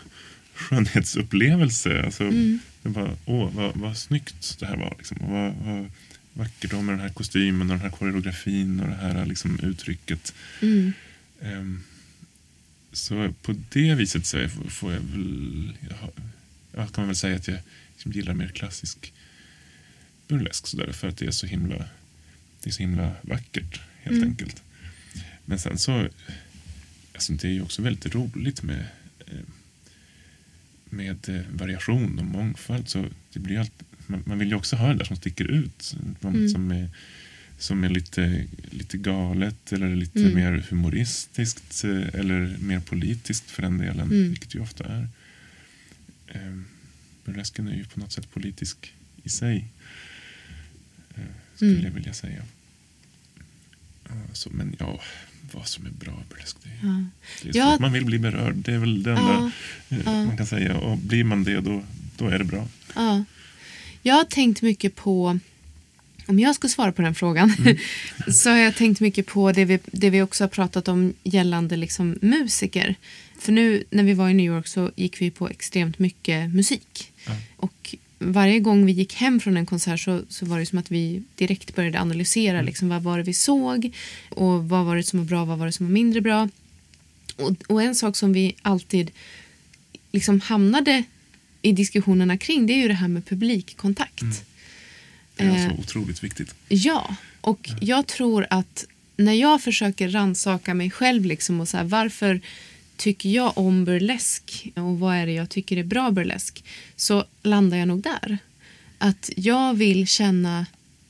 [0.53, 2.03] skönhetsupplevelse.
[2.03, 2.59] Alltså, Mm.
[2.83, 4.95] det bara, åh, vad, vad snyggt det här var.
[4.97, 5.17] Liksom.
[5.17, 5.91] Och vad, vad
[6.33, 10.33] vackert med den här kostymen och den här koreografin och det här liksom, uttrycket.
[10.61, 10.93] Mm.
[11.41, 11.83] Ehm,
[12.91, 15.73] så på det viset så får jag väl...
[16.75, 17.59] Jag kan väl säga att jag
[17.93, 19.13] liksom gillar mer klassisk
[20.27, 21.85] burlesk sådär, för att det är så himla,
[22.63, 24.29] det är så himla vackert helt Mm.
[24.29, 24.63] enkelt.
[25.45, 26.09] Men sen så,
[27.13, 28.85] alltså det är ju också väldigt roligt med,
[29.27, 29.39] eh,
[30.89, 32.89] med eh, variation och mångfald.
[32.89, 35.45] Så det blir ju allt, man, man vill ju också ha det där som sticker
[35.45, 35.95] ut.
[36.19, 36.49] Något Mm.
[36.49, 36.89] som är,
[37.57, 40.35] som är lite, lite galet eller lite Mm.
[40.35, 44.29] mer humoristiskt eh, eller mer politiskt för den delen, Mm.
[44.29, 45.07] vilket ju ofta är.
[47.25, 48.93] Burlesken är ju på något sätt politisk
[49.23, 49.67] i sig,
[51.59, 51.85] skulle Mm.
[51.85, 52.41] jag vilja säga.
[54.07, 54.99] Ja, så, men ja,
[55.53, 57.03] vad som är bra burlesk, det Ja.
[57.43, 57.73] det är så Ja.
[57.73, 58.55] att man vill bli berörd.
[58.55, 59.51] Det är väl det enda
[59.89, 59.95] Ja.
[59.97, 60.25] eh, Ja.
[60.25, 60.77] man kan säga.
[60.77, 61.83] Och blir man det, då,
[62.17, 62.67] då är det bra.
[62.95, 63.23] Ja.
[64.03, 65.39] Jag har tänkt mycket på,
[66.25, 67.53] om jag ska svara på den frågan,
[68.33, 71.77] så har jag tänkt mycket på det vi, det vi också har pratat om gällande
[71.77, 72.95] liksom musiker.
[73.39, 77.11] För nu när vi var i New York så gick vi på extremt mycket musik.
[77.55, 80.91] Och varje gång vi gick hem från en konsert så, så var det som att
[80.91, 83.91] vi direkt började analysera liksom, vad var det vi såg
[84.29, 86.49] och vad var det som var bra vad var det som var mindre bra.
[87.35, 89.11] Och, och en sak som vi alltid
[90.11, 91.03] liksom hamnade
[91.61, 94.21] i diskussionerna kring det är ju det här med publikkontakt.
[95.35, 95.63] Det är Eh.
[95.65, 96.55] alltså otroligt viktigt.
[96.67, 98.85] Ja, och jag tror att
[99.17, 102.41] när jag försöker ransaka mig själv liksom och så här, varför
[102.99, 106.63] tycker jag om burlesk och vad är det jag tycker är bra burlesk
[106.95, 108.37] så landar jag nog där.
[108.97, 110.65] Att jag vill känna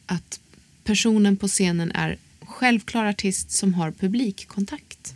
[0.06, 0.40] att
[0.84, 5.14] personen på scenen är självklar artist som har publikkontakt.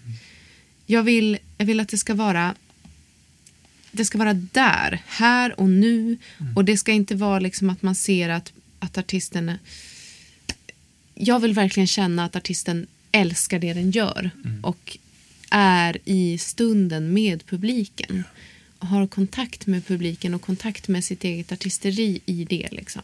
[0.86, 2.55] Jag vill, jag vill att det ska vara
[3.91, 6.17] det ska vara där, här och nu.
[6.55, 9.51] Och det ska inte vara liksom att man ser att, att artisten...
[11.15, 14.30] Jag vill verkligen känna att artisten älskar det den gör
[14.61, 14.97] och
[15.56, 18.24] är i stunden med publiken.
[18.80, 22.68] Och har kontakt med publiken och kontakt med sitt eget artisteri i det.
[22.72, 23.01] Liksom.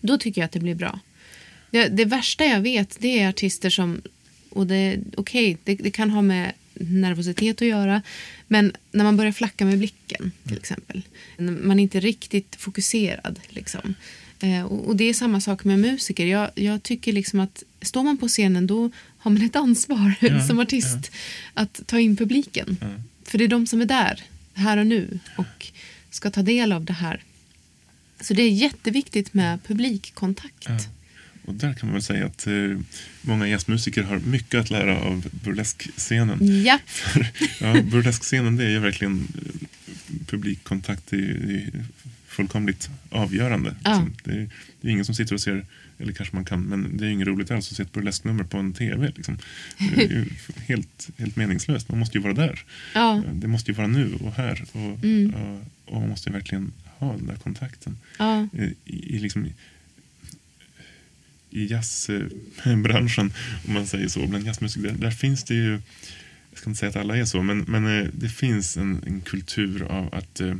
[0.00, 1.00] Då tycker jag att det blir bra.
[1.70, 4.02] Det, det värsta jag vet det är artister som...
[4.50, 8.02] Och det, okej, det, det kan ha med nervositet att göra.
[8.46, 11.02] Men när man börjar flacka med blicken till exempel.
[11.36, 13.40] När Man är inte riktigt fokuserad.
[13.48, 13.94] Liksom.
[14.40, 16.26] Eh, och, och det är samma sak med musiker.
[16.26, 18.90] Jag, jag tycker liksom att står man på scenen då
[19.26, 21.10] har man ett ansvar Ja, som artist
[21.54, 22.76] att ta in publiken.
[22.80, 22.86] Ja.
[23.24, 24.22] För det är de som är där,
[24.54, 25.66] här och nu och
[26.10, 27.22] ska ta del av det här.
[28.20, 30.68] Så det är jätteviktigt med publikkontakt.
[30.68, 30.78] Ja.
[31.44, 32.52] Och där kan man väl säga att eh,
[33.22, 36.64] många jazzmusiker har mycket att lära av burleskscenen.
[36.64, 36.78] Ja.
[37.60, 39.66] ja, burleskscenen det är ju verkligen eh,
[40.26, 41.02] publikkontakt.
[41.10, 41.84] Det är, det är
[42.36, 43.74] fullkomligt avgörande.
[43.84, 43.90] Ja.
[43.90, 44.12] Liksom.
[44.24, 44.48] Det, är,
[44.80, 45.66] det är ingen som sitter och ser,
[45.98, 48.58] eller kanske man kan, men det är inget roligt alls att se ett burlesknummer på
[48.58, 49.12] en tv.
[49.16, 49.38] Liksom.
[49.78, 50.24] Det är ju
[50.68, 51.88] helt, helt meningslöst.
[51.88, 52.64] Man måste ju vara där.
[52.94, 53.22] Ja.
[53.32, 54.64] Det måste ju vara nu och här.
[54.72, 55.34] Och, Mm.
[55.34, 55.62] och,
[55.94, 57.96] och man måste verkligen ha den där kontakten.
[58.18, 58.48] Ja.
[58.52, 59.46] I, i, liksom,
[61.50, 63.32] i jazzbranschen,
[63.66, 65.70] om man säger så, bland jazzmusiker, där, där finns det ju,
[66.50, 69.20] jag ska inte säga att alla är så, men, men eh, det finns en, en
[69.20, 70.56] kultur av att eh,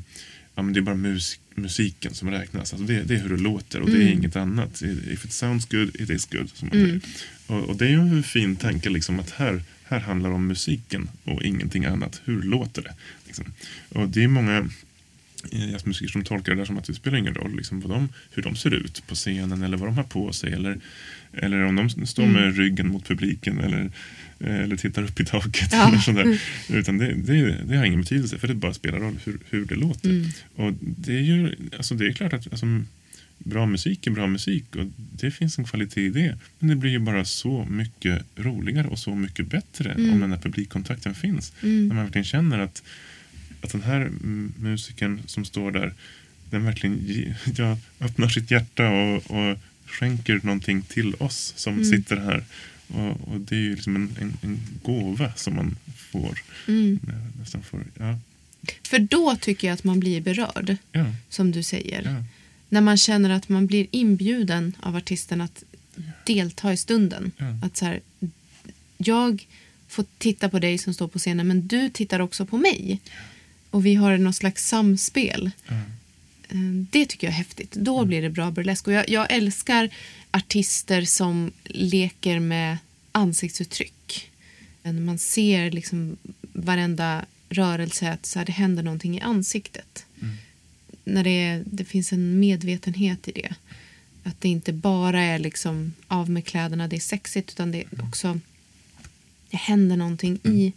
[0.55, 2.73] ja, men det är bara mus, musiken som räknas.
[2.73, 4.13] Alltså det, det är hur det låter och det är Mm.
[4.19, 4.83] inget annat.
[5.11, 6.51] If it sounds good, it is good.
[6.55, 7.01] Som man Mm.
[7.01, 7.03] säger.
[7.47, 10.47] Och, och det är ju en fin tanke liksom, att här, här handlar det om
[10.47, 12.21] musiken och ingenting annat.
[12.25, 12.95] Hur låter det?
[13.27, 13.45] Liksom.
[13.89, 14.69] Och det är många
[15.53, 18.09] eh, jazzmusiker som tolkar det där som att det spelar ingen roll liksom, vad de,
[18.35, 20.53] hur de ser ut på scenen eller vad de har på sig.
[20.53, 20.79] Eller,
[21.33, 22.55] eller om de står med Mm.
[22.57, 23.91] ryggen mot publiken eller,
[24.41, 25.69] eller tittar upp i taket.
[25.73, 25.89] Ja.
[25.89, 26.41] Eller sådär.
[26.69, 29.75] Utan det, det, det har ingen betydelse för det bara spelar roll hur, hur det
[29.75, 30.11] låter.
[30.11, 30.29] Mm.
[30.55, 32.67] Och det är ju alltså det är klart att alltså,
[33.39, 36.39] bra musik är bra musik och det finns en kvalitet i det.
[36.59, 40.13] Men det blir ju bara så mycket roligare och så mycket bättre Mm.
[40.13, 41.53] om den här publikkontakten finns.
[41.63, 41.89] Mm.
[41.89, 42.83] När man verkligen känner att,
[43.61, 45.95] att den här mm, musikern som står där,
[46.51, 51.85] den verkligen ge, ja, öppnar sitt hjärta och, och skänker någonting till oss som Mm.
[51.85, 52.45] sitter här.
[52.89, 55.77] Och, och det är ju liksom en, en, en gåva som man
[56.13, 56.39] får.
[56.69, 56.99] Mm.
[57.09, 58.19] Eh, Nästan får ja,
[58.83, 62.03] För då tycker jag att man blir berörd, ja, som du säger.
[62.05, 62.25] ja,
[62.69, 65.65] När man känner att man blir inbjuden av artisten att
[66.27, 67.33] delta i stunden.
[67.63, 68.01] Att så här,
[68.99, 69.47] jag
[69.89, 73.01] får titta på dig som står på scenen men du tittar också på mig.
[73.71, 75.51] Och vi har något slags samspel.
[76.49, 76.55] Ja.
[76.57, 77.73] Eh, Det tycker jag är häftigt.
[77.73, 78.87] Då blir det bra burlesk.
[78.87, 79.91] Och jag, jag älskar
[80.31, 82.79] artister som leker med
[83.13, 84.31] ansiktsuttryck.
[84.83, 86.17] Eh, Man ser liksom
[86.53, 90.07] varenda rörelse att så här, det händer någonting i ansiktet.
[91.05, 93.55] När det, är, det finns en medvetenhet i det.
[94.23, 98.05] Att det inte bara är liksom av med kläderna, det är sexigt utan det är
[98.09, 98.41] också
[99.51, 100.73] det händer någonting i,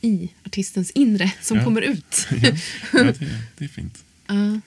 [0.00, 1.64] i artistens inre som Ja.
[1.64, 2.26] kommer ut.
[2.42, 2.50] ja,
[2.92, 4.04] ja det, det är fint.
[4.26, 4.60] Ja.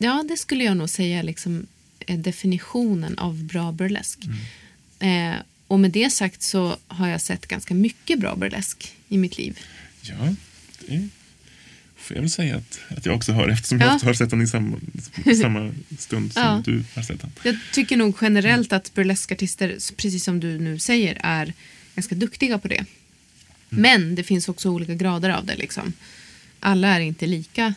[0.00, 1.66] Ja, det skulle jag nog säga liksom,
[2.06, 4.18] är definitionen av bra burlesk.
[4.98, 5.34] Eh,
[5.66, 9.58] och med det sagt så har jag sett ganska mycket bra burlesk i mitt liv.
[10.02, 10.34] Ja,
[10.88, 11.08] det
[11.96, 13.86] får jag väl säga att, att jag också har eftersom Ja.
[13.86, 14.80] jag har sett den i samma,
[15.42, 16.62] samma stund som Ja.
[16.64, 17.30] du har sett den.
[17.42, 21.52] Jag tycker nog generellt att burleskartister, precis som du nu säger, är
[21.94, 22.84] ganska duktiga på det.
[23.68, 25.56] Men det finns också olika grader av det.
[25.56, 25.92] Liksom.
[26.60, 27.74] Alla är inte lika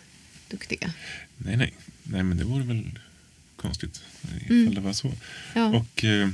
[0.49, 0.93] duktiga.
[1.37, 1.73] Nej, nej.
[2.03, 2.99] Nej, men det vore väl
[3.55, 4.73] konstigt ifall Mm.
[4.75, 5.13] det var så.
[5.55, 5.65] Ja.
[5.67, 6.29] Och eh,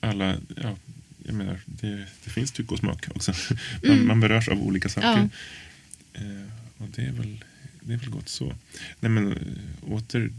[0.00, 0.76] alla, ja,
[1.24, 3.32] jag menar, det, det finns tycke och smak också.
[3.88, 5.28] Man, man berörs av olika saker.
[6.12, 6.22] Eh,
[6.78, 7.44] och det är väl,
[7.80, 8.54] det är väl gott så.
[9.00, 10.30] Nej, men eh, åter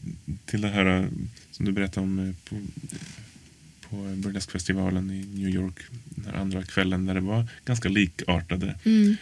[0.45, 1.07] till det här eh,
[1.51, 2.61] som du berättade om eh, på,
[3.89, 5.75] på burleskfestivalen i New York
[6.09, 9.15] den här andra kvällen där det var ganska likartade Mm.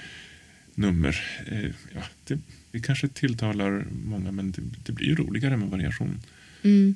[0.75, 1.23] Nummer.
[1.51, 1.65] Eh,
[1.95, 2.39] ja, det,
[2.71, 6.21] det kanske tilltalar många men det, det blir ju roligare med variation.
[6.63, 6.95] Mm.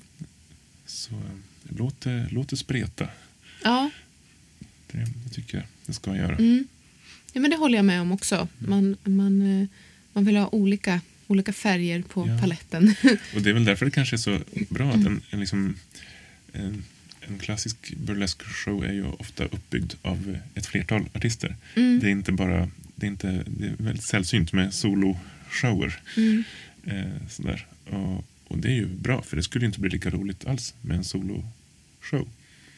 [0.86, 3.08] Så eh, låt det, låt det spreta.
[3.64, 3.90] Ja,
[4.92, 6.36] Det, det tycker jag det ska göra.
[6.36, 6.68] Mm.
[7.34, 8.48] Ja, men det håller jag med om också.
[8.60, 9.68] Man, man, eh,
[10.14, 12.40] man vill ha olika, olika färger på Ja.
[12.42, 12.96] paletten.
[13.36, 15.76] Och det är väl därför det kanske är så bra att en, en, liksom,
[16.54, 16.84] en,
[17.22, 21.56] en klassisk burlesk show är ju ofta uppbyggd av ett flertal artister.
[21.76, 22.00] Mm.
[22.00, 22.70] Det är inte bara,
[23.00, 26.00] det är, inte, det är väldigt sällsynt med soloshower.
[26.18, 26.44] Mm.
[26.86, 27.66] Eh, sådär.
[27.90, 30.98] Och, och det är ju bra för det skulle inte bli lika roligt alls med
[30.98, 32.30] en soloshow.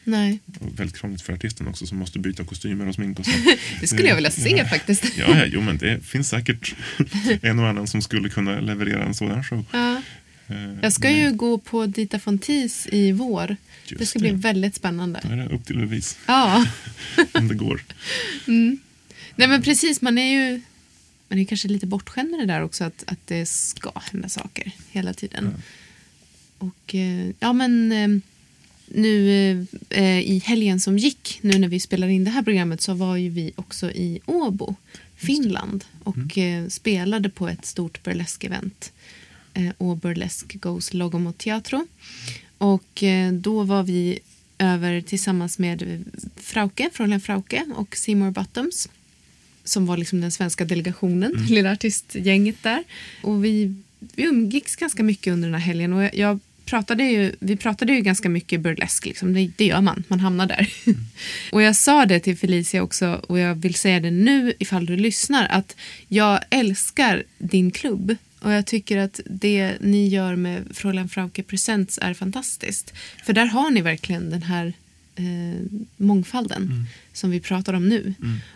[0.04, 3.32] Nej, Och väldigt krångligt för artisten också som måste byta kostymer och smink och så.
[3.80, 4.64] det skulle jag vilja se Ja.
[4.68, 5.04] faktiskt.
[5.18, 6.74] Ja, ja, jo, men det finns säkert
[7.42, 9.64] en och annan som skulle kunna leverera en sådan show.
[9.72, 10.02] Ja.
[10.48, 13.56] Eh, Jag ska men ju gå på Dita Fontis i vår.
[13.86, 14.22] Just det ska det.
[14.22, 15.20] bli väldigt spännande.
[15.22, 16.66] Då är det upp till bevis Ja,
[17.32, 17.82] om det går.
[19.36, 20.00] Nej men precis.
[20.00, 20.60] Man är ju
[21.28, 22.84] man är kanske lite bortskämd med det där också.
[22.84, 25.54] Att, att det ska hända saker hela tiden.
[26.58, 28.08] Och eh, ja men eh,
[28.86, 32.94] nu eh, i helgen som gick, nu när vi spelar in det här programmet så
[32.94, 34.74] var ju vi också i Åbo,
[35.16, 38.92] Finland och eh, spelade på ett stort burlesk-event.
[39.54, 41.86] Eh, och Burlesque Goes Logomo Teatro.
[42.58, 44.18] Och eh, då var vi
[44.58, 46.04] över tillsammans med
[46.36, 48.88] Frauke, Fräulein Frauke och Seymour Bottoms
[49.64, 52.84] som var liksom den svenska delegationen, lilla artistgänget där.
[53.22, 57.32] Och vi, vi umgicks ganska mycket under den här helgen och jag, jag pratade ju,
[57.40, 59.34] vi pratade ju ganska mycket burlesk, liksom.
[59.34, 60.72] det, det gör man, man hamnar där.
[61.52, 64.96] och jag sa det till Felicia också och jag vill säga det nu ifall du
[64.96, 65.76] lyssnar att
[66.08, 71.98] jag älskar din klubb och jag tycker att det ni gör med Fräulein Frauke Presents
[72.02, 72.92] är fantastiskt.
[73.24, 74.72] För där har ni verkligen den här
[75.16, 78.14] eh, mångfalden som vi pratar om nu.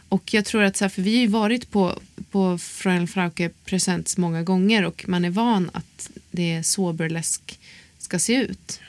[0.09, 2.01] Och jag tror att, så här, för vi har ju varit på,
[2.31, 7.59] på Fräulein Frauke Presents många gånger och man är van att det är så burlesk
[7.99, 8.81] ska se ut.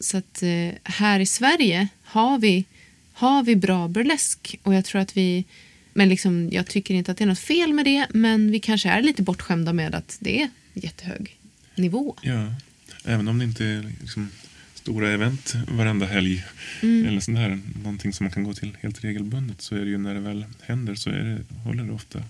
[0.00, 2.64] Så att eh, här i Sverige har vi,
[3.12, 5.44] har vi bra burlesk och jag tror att vi
[5.92, 8.88] men liksom, jag tycker inte att det är något fel med det men vi kanske
[8.88, 11.36] är lite bortskämda med att det är jättehög
[11.74, 12.16] nivå.
[12.22, 12.54] Ja,
[13.04, 14.30] även om det inte är liksom
[14.82, 16.44] stora event varenda helg
[16.82, 17.06] Mm.
[17.06, 19.98] eller sånt där, någonting som man kan gå till helt regelbundet så är det ju
[19.98, 22.22] när det väl händer så är det, håller det ofta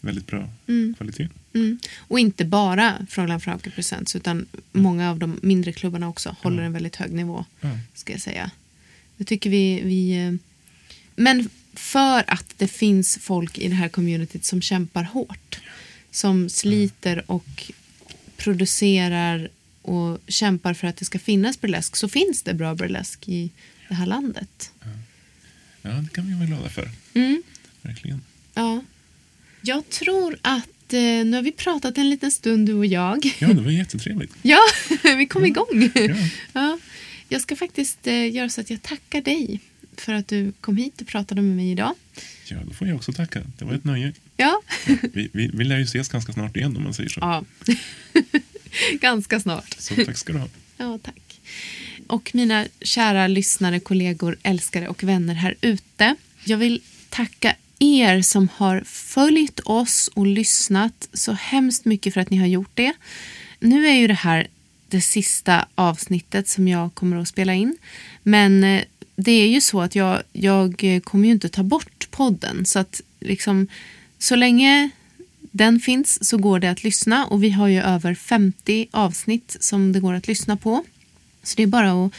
[0.00, 0.48] väldigt bra
[0.96, 1.28] kvalitet.
[1.54, 1.78] Mm.
[1.98, 6.72] Och inte bara Fräulein Frauke Presents utan många av de mindre klubbarna också håller en
[6.72, 7.44] väldigt hög nivå.
[7.60, 7.78] Ja.
[7.94, 8.50] ska jag säga.
[9.16, 10.38] Jag tycker vi, vi...
[11.16, 15.60] Men för att det finns folk i det här communityt som kämpar hårt.
[16.10, 17.72] Som sliter och
[18.36, 19.48] producerar
[19.82, 23.50] och kämpar för att det ska finnas burlesk så finns det bra burlesk i
[23.88, 24.70] det här landet.
[25.82, 26.90] ja, det kan vi vara glada för.
[27.14, 27.42] Mm.
[27.82, 28.20] Verkligen.
[28.54, 28.82] Ja.
[29.62, 33.36] Jag tror att eh, nu har vi pratat en liten stund du och jag.
[33.38, 34.32] Ja, det var jättetrevligt.
[34.42, 34.58] Ja,
[35.16, 35.90] vi kom igång.
[35.94, 36.14] Ja.
[36.52, 36.78] Ja,
[37.28, 39.60] jag ska faktiskt eh, göra så att jag tackar dig
[39.96, 41.94] för att du kom hit och pratade med mig idag.
[42.48, 43.42] Ja, då får jag också tacka.
[43.58, 44.12] Det var ett nöje.
[44.36, 44.62] Ja,
[45.12, 47.20] Vi, vi, vi lär ju ses ganska snart igen om man säger så.
[47.20, 47.44] ja.
[49.00, 49.76] ganska snart.
[49.78, 50.48] Så tack ska du ha.
[50.76, 51.40] Ja, tack.
[52.06, 56.16] Och mina kära lyssnare, kollegor, älskare och vänner här ute.
[56.44, 62.30] Jag vill tacka er som har följt oss och lyssnat så hemskt mycket för att
[62.30, 62.92] ni har gjort det.
[63.58, 64.46] Nu är ju det här
[64.88, 67.76] det sista avsnittet som jag kommer att spela in.
[68.22, 68.82] Men eh,
[69.16, 72.66] det är ju så att jag, jag kommer ju inte ta bort podden.
[72.66, 73.68] Så att liksom
[74.18, 74.90] så länge
[75.52, 79.92] den finns så går det att lyssna och vi har ju över 50 avsnitt som
[79.92, 80.84] det går att lyssna på.
[81.42, 82.12] Så det är bara att,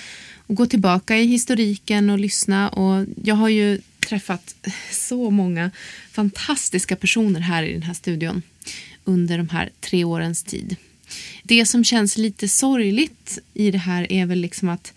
[0.48, 4.56] att gå tillbaka i historiken och lyssna och jag har ju träffat
[4.92, 5.72] så många
[6.12, 8.42] fantastiska personer här i den här studion
[9.04, 10.76] under de här tre årens tid.
[11.44, 14.94] Det som känns lite sorgligt i det här är väl liksom att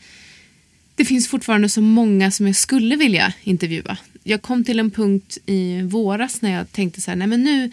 [0.94, 3.98] det finns fortfarande så många som jag skulle vilja intervjua.
[4.22, 7.70] Jag kom till en punkt i våras när jag tänkte så här, nej men nu,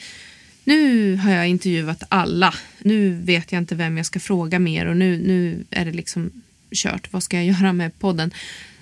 [0.64, 2.54] nu har jag intervjuat alla.
[2.80, 6.32] Nu vet jag inte vem jag ska fråga mer och nu, nu är det liksom
[6.72, 7.14] kört.
[7.14, 8.34] Vad ska jag göra med podden?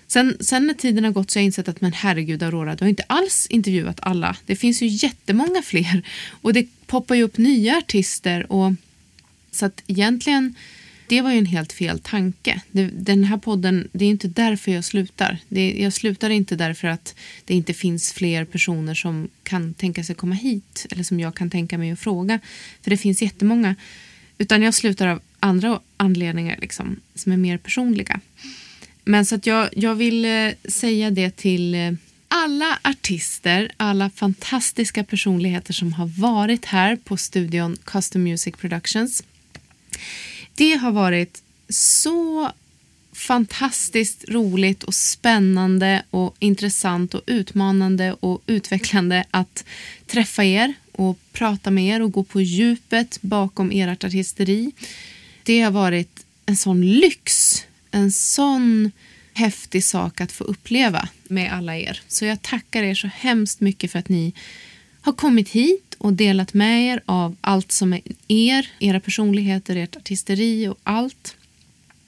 [0.07, 2.83] Sen, sen när tiden har gått så har jag insett att men herregud Aurora, du
[2.83, 4.35] har inte alls intervjuat alla.
[4.45, 8.73] Det finns ju jättemånga fler och det poppar ju upp nya artister och
[9.51, 10.55] så att egentligen
[11.11, 12.61] det var ju en helt fel tanke.
[12.93, 15.37] Den här podden, det är inte därför jag slutar.
[15.47, 20.15] Det, jag slutar inte därför att det inte finns fler personer som kan tänka sig
[20.15, 22.39] komma hit eller som jag kan tänka mig att fråga.
[22.81, 23.75] För det finns jättemånga.
[24.37, 28.19] Utan jag slutar av andra anledningar liksom, som är mer personliga.
[29.03, 31.91] Men så att jag, jag vill eh, säga det till eh,
[32.27, 39.23] alla artister, alla fantastiska personligheter som har varit här på studion Custom Music Productions.
[40.55, 42.51] Det har varit så
[43.13, 49.63] fantastiskt roligt och spännande och intressant och utmanande och utvecklande att
[50.05, 54.71] träffa er och prata med er och gå på djupet bakom ert artisteri.
[55.43, 57.55] Det har varit en sån lyx,
[57.91, 58.91] en sån
[59.33, 62.01] häftig sak att få uppleva med alla er.
[62.07, 64.33] Så jag tackar er så hemskt mycket för att ni
[65.01, 69.95] har kommit hit och delat med er av allt som är er, era personligheter, ert
[69.95, 71.35] artisteri och allt.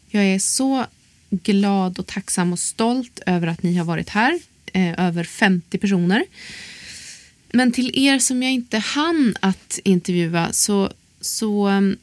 [0.09, 0.85] Jag är så
[1.29, 4.39] glad och tacksam och stolt över att ni har varit här,
[4.73, 6.25] eh, över 50 personer.
[7.51, 10.91] Men till er som jag inte hann att intervjua så,
[11.21, 11.97] så mm,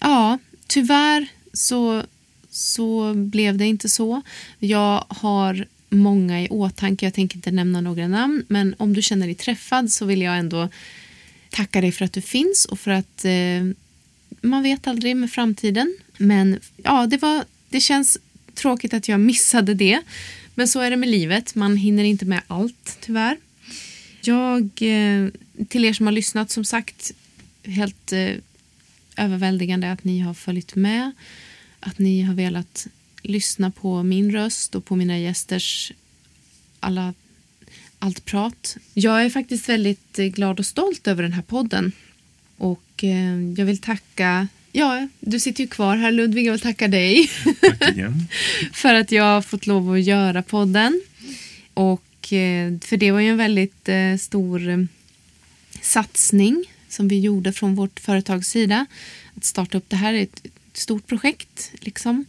[0.00, 2.02] ja, tyvärr så,
[2.50, 4.22] så blev det inte så.
[4.58, 7.06] Jag har många i åtanke.
[7.06, 10.38] Jag tänker inte nämna några namn, men om du känner dig träffad så vill jag
[10.38, 10.68] ändå
[11.54, 13.64] tacka dig för att du finns och för att eh,
[14.40, 15.96] man vet aldrig med framtiden.
[16.18, 18.18] Men ja, det, var, det känns
[18.54, 20.00] tråkigt att jag missade det.
[20.54, 21.54] Men så är det med livet.
[21.54, 23.36] Man hinner inte med allt, tyvärr.
[24.20, 25.28] Jag, eh,
[25.68, 27.12] till er som har lyssnat, som sagt,
[27.62, 28.34] helt eh,
[29.16, 31.12] överväldigande att ni har följt med.
[31.80, 32.86] Att ni har velat
[33.22, 35.92] lyssna på min röst och på mina gästers
[36.80, 37.14] alla,
[38.04, 38.76] allt prat.
[38.94, 41.92] Jag är faktiskt väldigt eh, glad och stolt över den här podden.
[42.56, 46.46] Och eh, jag vill tacka Ja, du sitter ju kvar här Ludvig.
[46.46, 47.30] Jag vill tacka dig.
[47.60, 48.28] Tack igen.
[48.72, 51.02] för att jag har fått lov att göra podden.
[51.74, 53.88] Och eh, för det var ju en väldigt
[54.18, 54.88] stor
[55.80, 58.86] satsning som vi gjorde från vårt företags sida.
[59.34, 61.70] Att starta upp det här är ett stort projekt.
[61.80, 62.24] Liksom.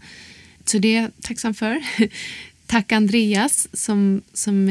[0.66, 1.84] Så det är jag tacksam för.
[2.66, 4.70] Tack Andreas som, som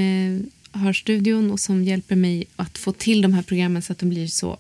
[0.75, 3.99] Hörstudion har studion och som hjälper mig att få till de här programmen så att
[3.99, 4.59] de blir så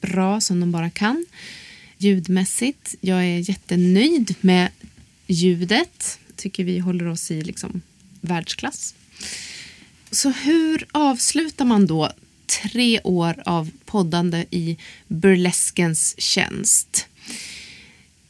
[0.00, 1.26] bra som de bara kan.
[1.98, 2.94] Ljudmässigt.
[3.00, 4.68] Jag är jättenöjd med
[5.26, 6.18] ljudet.
[6.36, 7.82] Tycker vi håller oss i liksom
[8.20, 8.94] världsklass.
[10.10, 12.10] Så hur avslutar man då
[12.62, 14.76] tre år av poddande i
[15.08, 17.06] burleskens tjänst?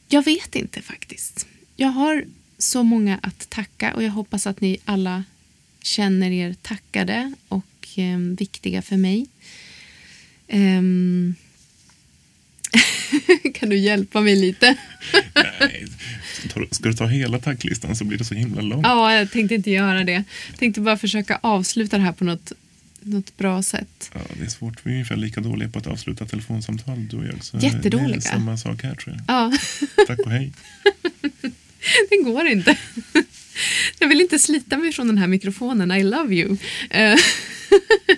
[0.08, 1.46] Jag vet inte faktiskt.
[1.76, 2.24] Jag har
[2.58, 5.24] så många att tacka och jag hoppas att ni alla
[5.86, 9.26] känner er tackade och eh, viktiga för mig.
[10.48, 11.34] Um...
[13.54, 14.76] kan du hjälpa mig lite?
[15.34, 15.86] Nej,
[16.70, 18.86] ska du ta hela tacklistan så blir det så himla långt.
[18.86, 20.24] Ja, jag tänkte inte göra det.
[20.50, 22.52] Jag tänkte bara försöka avsluta det här på något,
[23.00, 24.10] något bra sätt.
[24.14, 24.80] Ja, det är svårt.
[24.82, 27.44] Vi är ungefär lika dåliga på att avsluta telefonsamtal, du och jag.
[27.44, 28.08] Så Jättedåliga.
[28.08, 29.24] Det är samma sak här tror jag.
[29.28, 29.52] Ja.
[30.06, 30.52] Tack och hej.
[32.10, 32.76] det går inte.
[33.98, 35.92] Jag vill inte slita mig från den här mikrofonen.
[35.92, 36.56] I love you.
[36.90, 37.18] Eh,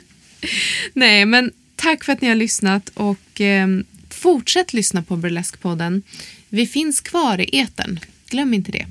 [0.92, 3.68] nej, men tack för att ni har lyssnat och eh,
[4.10, 6.02] fortsätt lyssna på Burlesque-podden.
[6.48, 8.00] Vi finns kvar i eten.
[8.28, 8.86] Glöm inte det.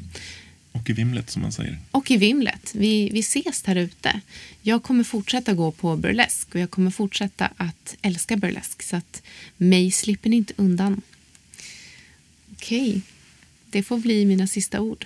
[0.71, 1.77] Och i vimlet som man säger.
[1.91, 2.71] Och i vimlet.
[2.75, 4.21] Vi, vi ses där ute.
[4.61, 9.21] Jag kommer fortsätta gå på burlesk och jag kommer fortsätta att älska burlesk så att
[9.57, 11.01] mig slipper ni inte undan.
[12.53, 12.89] Okej.
[12.89, 13.01] Okay.
[13.69, 15.05] Det får bli mina sista ord.